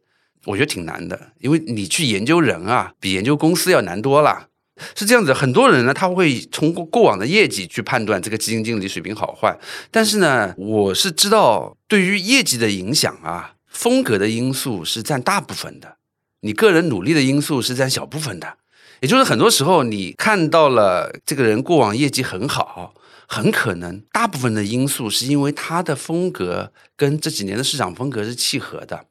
[0.46, 4.47] 我觉得挺难的，因为你去研究人啊，比研究公司要难多了。
[4.94, 9.56] 是这样子，很多人呢，他会通过过往的业绩去判断这个基金经理水平好坏。
[9.90, 15.96] 但是呢，我是知道，对于业绩的影响啊，风格的因素是占大部分的，
[16.40, 18.56] 你个人努力的因素是占小部分的。
[19.00, 22.94] 也就是很多时候，你看到了这个人过往业绩很好，
[23.28, 29.04] 很可能大部分的因素是因为他的风格跟这几年的市场风格是契合的。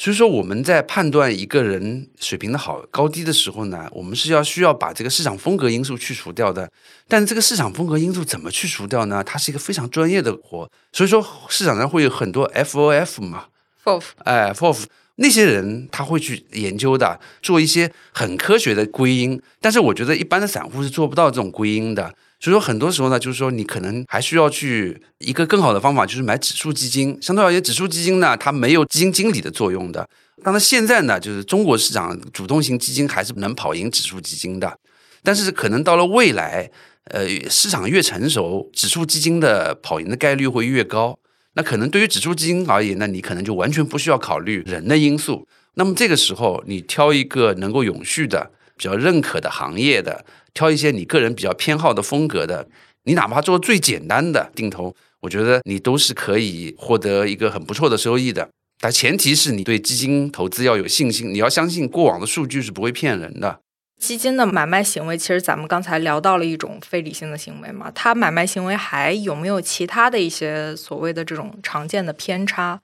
[0.00, 6.70] 所以说，我们在判断一个人水平的好高低的时候呢，我们是要需要把这个市场风格因素去除掉的。
[7.08, 9.24] 但这个市场风格因素怎么去除掉呢？
[9.24, 10.70] 它是一个非常专业的活。
[10.92, 13.46] 所以说，市场上会有很多 FOF 嘛
[13.84, 14.84] ，FOF，哎，FOF
[15.16, 19.42] 那些人他会去研究的，做一些很科学的归因。
[19.60, 22.14] 但是我觉得一般的散户是做不到这种归因的。
[22.40, 27.18] 所以说，很多时候呢，就是说你可能还需要去一个更好的方法，就是买指数基金。
[27.20, 30.08] 相对而言，指数基金呢，它没有基金经理的作用的。
[30.44, 34.78] 当然，现在呢，就是中国市场主动型基金还是能跑赢指数基金的。
[35.24, 36.70] 但是，可能到了未来，
[37.06, 41.18] 呃，市场越成熟，指数基金的跑赢的概率会越高。
[41.54, 45.44] 那可能对于指数基金而言，那你可能就完全不需要考虑人的因素。
[45.74, 50.24] 那么这个时候，你挑一个能够永续的、比较认可的行业的，
[50.58, 52.68] 挑一些你个人比较偏好的风格的，
[53.04, 58.50] 你哪怕做最简单的定投，我觉得你都是可以获得一个很不错的收益的。
[58.80, 63.60] 但前提是你对基金投资要有信心，你要相信过往的数据是不会骗人的。
[64.00, 72.80] 基金的买卖行为，其实咱们刚才聊到了一种非理性的行为嘛，它买卖行为还有没有其他的一些所谓的这种常见的偏差，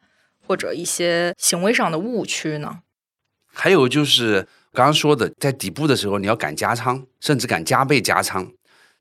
[0.47, 2.79] 或者一些行为上的误区呢？
[3.53, 8.51] 还有就是刚刚说的，在底部的时候你要敢加仓，甚至敢加倍加仓。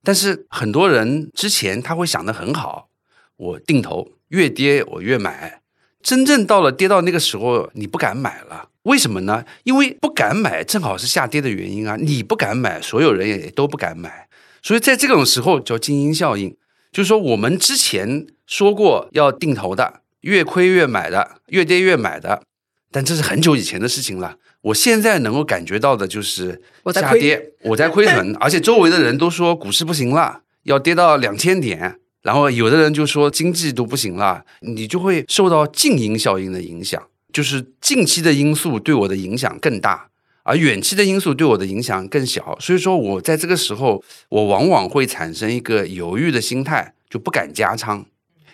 [0.03, 2.89] 但是很多人之前他会想得很好，
[3.38, 5.61] 我定投越跌我越买，
[6.01, 8.69] 真正到了跌到那个时候，你不敢买了。
[8.84, 9.43] 为什么呢？
[9.63, 11.95] 因为不敢买，正好是下跌的原因啊！
[11.95, 14.28] 你不敢买，所有人也都不敢买，
[14.61, 16.55] 所以在这种时候叫精英效应，
[16.91, 22.43] 就是说我们之前说过要定投的，越亏越买的，越跌越买的，
[22.91, 24.36] 但这是很久以前的事情了。
[24.64, 26.61] 我现在能够感觉到的就是
[26.93, 37.01] 下跌， 我在亏损， 而且周围的人都说股市不行了，要跌到两千点，然后有的人就说经济都不行了，你就会受到静音效应的影响。
[37.34, 40.07] 就是近期的因素对我的影响更大，
[40.43, 42.55] 而远期的因素对我的影响更小。
[42.61, 48.05] 所以说我在这个时候，我往往会产生一个犹豫的心态，就不敢加仓。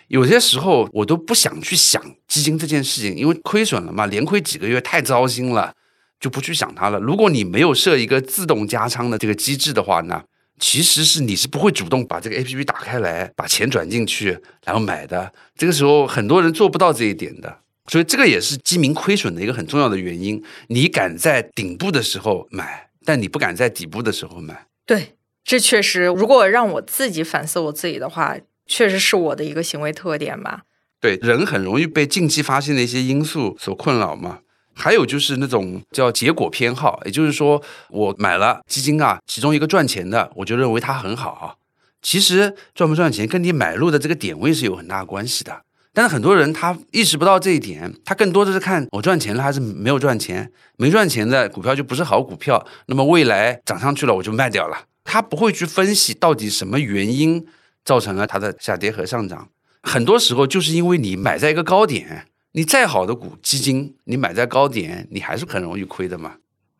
[0.08, 5.74] 有些时候我都不想去想基金这件事情，因为亏损了嘛，连亏几个月太糟心了，
[6.20, 7.00] 就不去想它了。
[7.00, 10.22] 如果你没有设一个自动加仓的这个机制的话呢，
[10.58, 15.32] 其实是你是不会主动把这个 A P P 打开来，把钱转进去，然后买的。
[15.56, 17.60] 这个时候很多人做不到这一点的。
[17.86, 20.40] 所以这个也是基民亏损的一个很重要的原因。
[20.68, 24.66] 你敢在顶部的时候买，但你不敢在底部的时候买。
[24.86, 30.62] 对，这确实，如果让我自己反思我自己的话，确实是我的一个行为特点吧。
[31.00, 34.40] 对，人很容易被近期发现的一些因素所困扰嘛。
[34.80, 41.58] 还有就是那种叫结果偏好，也就是说，我买了基金啊，其中一个赚钱的，我就认为它很好。
[42.00, 45.60] 其实赚不赚钱跟你买入的这个点位是有很大关系的。
[45.92, 54.78] 但是很多人他意识不到这一点，他更多的是看我赚钱了还是没有赚钱，没赚钱的股票就不是好股票，那么未来涨上去了我就卖掉了。
[55.04, 57.44] 他不会去分析到底什么原因
[57.84, 59.48] 造成了它的下跌和上涨。
[59.82, 66.34] 很多时候就是因为你买在一个高点，你再好的股基金，你买在高点，你还是很容易亏的嘛。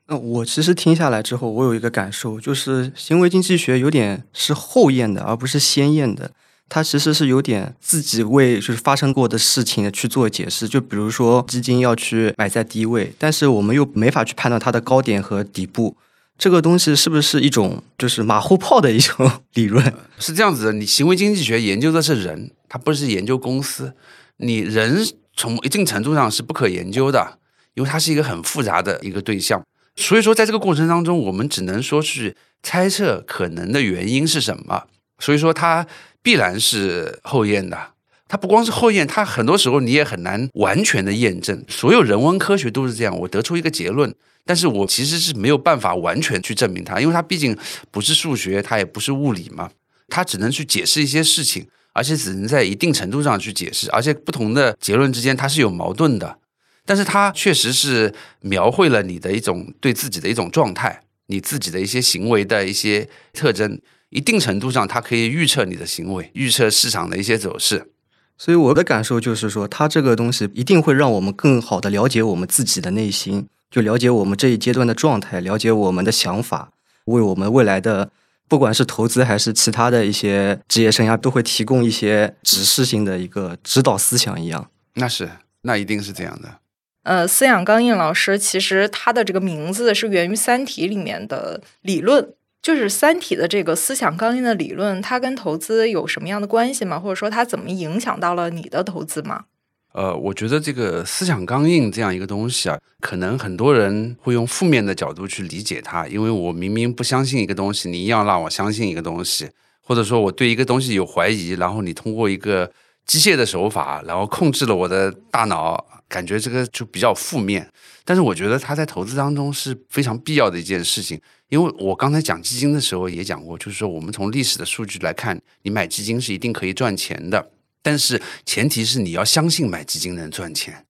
[0.09, 6.33] 那我其实听下来之后，我有一个感受，就是行为经济学有点是后验的，而不是先验的。
[6.69, 15.97] 它其实是有点自己为就是发生过的事情去做解释，就比如说基金要去买在低位，但是我们又没法去判断它的高点和底部，
[16.39, 19.93] 这个东西是不是一种就是马后炮的一种 理论？
[20.19, 23.95] 是这样子的，你行为经济学研究的是人，它不是研究公司，
[24.37, 25.05] 你人
[25.41, 27.39] 从一定程度上是不可研究的，
[27.73, 29.65] 因为它是一个很复杂的一个对象，
[29.97, 34.85] 所以说在这个过程当中，我们只能说是猜测可能的原因是什么，
[35.19, 35.87] 所以说它。
[36.23, 37.93] 必然是后验的，
[38.29, 41.65] 它不光是后验，它很多时候你也很难完全的验证。
[41.67, 44.15] 所有人文科学都是这样，我得出一个结论，
[44.45, 47.57] 但是我其实是没有办法完全去证明它，因为它毕竟
[47.91, 49.71] 不是数学，它也不是物理嘛，
[50.09, 51.67] 它只能去解释一些事情，
[52.01, 56.39] 而且只能在一定程度上去解释，而且不同的结论之间它是有矛盾的，
[56.87, 63.79] 但是它确实是描绘了你的一种对自己的一种状态，你自己的一些行为的一些特征。
[64.09, 67.91] 一定程度上，它可以预测你的行为，预测市场的一些走势。
[68.39, 76.71] 所以我的感受就是说，它这个东西一定会让我们更好的了解我们自己的内心，就了解我们这一阶段的状态，了解我们的想法，
[77.05, 78.11] 为我们未来的
[78.51, 84.69] 不管是投资还是其他的一些职业生涯，都会提供一些指示性的一个指导思想一样。
[84.95, 85.31] 那是，
[85.63, 86.59] 那一定是这样的。
[87.05, 92.35] 呃，思想刚印老师其实他的这个名字是源于《三体》里面的理论。
[92.61, 96.99] 就是《三体》的这个思想刚印的理论，它跟投资有什么样的关系吗？
[96.99, 99.45] 或者说它怎么影响到了你的投资吗？
[99.93, 109.49] 呃，我觉得这个思想刚硬这样一个东西啊，可能很多人会用负面的角度去理解它，因为我明明不相信一个东西，你硬要让我相信一个东西，
[109.83, 112.71] 或者说我对一个东西有怀疑，然后你通过一个
[113.05, 117.69] 机械的手法，然后控制了我的大脑，感觉这个就比较负面。
[118.05, 121.21] 但是我觉得它在投资当中是非常必要的一件事情。
[121.49, 127.51] 因为我刚才讲基金的时候也讲过，就是说我们从历史的数据来看，你买基金是一定可以赚钱的，
[127.83, 130.87] 但是前提是你要相信买基金能赚钱。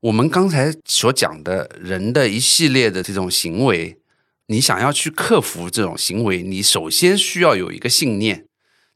[0.00, 3.98] 我们刚才所讲的人的一系列的这种行为，
[4.48, 8.44] 你想要去克服这种行为，你首先需要有一个信念。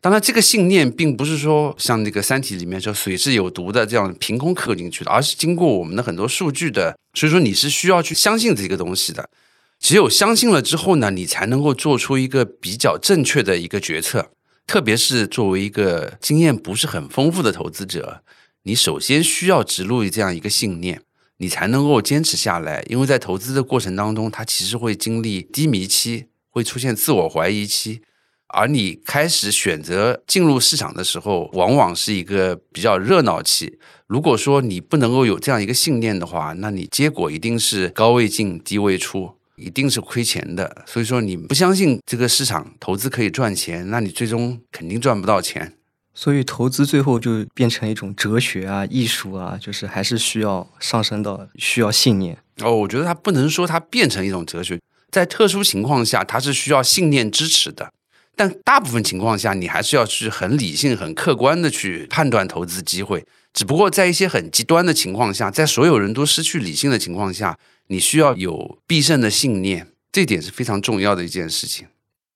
[0.01, 6.97] 当然，这个信念并不是说像那个《三体》里面说水是有毒的这样凭空刻进去的，而是经过我们的很多数据的。
[7.15, 9.31] 所以说，你是需要去相信这个东西的。
[9.79, 14.33] 只有相信了之后呢，你才能够做出一个比较正确的一个决策。
[14.67, 18.23] 特别是作为一个经验不是很丰富的投资者，
[18.65, 21.01] 你首先需要植入这样一个信念，
[21.37, 22.85] 你才能够坚持下来。
[22.89, 28.01] 因为在投资的过程当中，它其实会经历低迷期，会出现自我怀疑期，
[28.49, 33.79] 而你开始选择进入市场的时候，往往是一个比较热闹期。
[34.09, 39.36] 如果说你不能够有这样一个信念的话，那你结果一定是高位进，低位出。
[39.57, 45.73] 一定是亏钱的，所以说你不相信这个市场投资可以赚钱，那你最终肯定赚不到钱。
[46.15, 52.39] 所以投资最后就变成一种哲学啊、艺术啊，就是还是需要上升到需要信念。
[52.63, 54.81] 哦，我觉得它不能说它变成一种哲学，
[55.11, 57.93] 在特殊情况下它是需要信念支持的，
[58.35, 63.27] 但大部分情况下你还是要去很理性、很客观的去判断投资机会。
[63.57, 67.59] 只不过在一些很极端的情况下，在所有人都失去理性的情况下。
[67.89, 71.87] 你需要有必胜的信念，这点是非常重要的一件事情。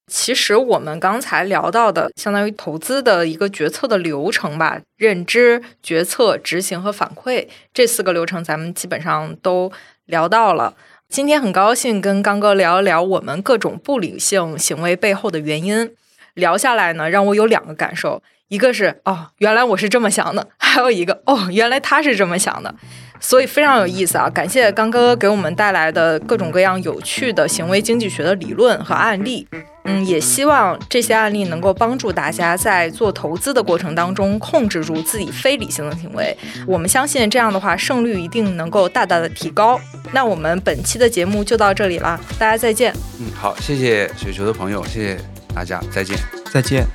[0.06, 9.70] 其实我们刚才聊到的，相当于投资的一个决策的流程吧，认知、决策、执行和反馈这四个流程，咱们基本上都
[10.06, 10.74] 聊到了。
[11.08, 15.92] 今天很高兴跟刚哥聊一聊我们各种不理性行为背后的原因。
[16.34, 22.74] 聊下来呢，让我有两个感受，一个是哦，原来我是这么想的；还有一个哦，原来他是这么想的。
[23.22, 24.30] 所以非常有意思啊！
[24.30, 29.46] 感谢刚哥给我们带来的各种各样有趣的行为经济学的理论和案例。
[29.84, 36.34] 嗯，也希望这些案例能够帮助大家在做投资的过程当中控制住自己非理性的行为。
[36.66, 39.78] 我们相信这样的话胜率一定能够大大的提高。
[40.12, 42.90] 那我们本期的节目就到这里了，大家再见。
[43.20, 45.18] 嗯，好，谢谢雪球的朋友，谢谢
[45.54, 46.16] 大家，再见，
[46.50, 46.86] 再见。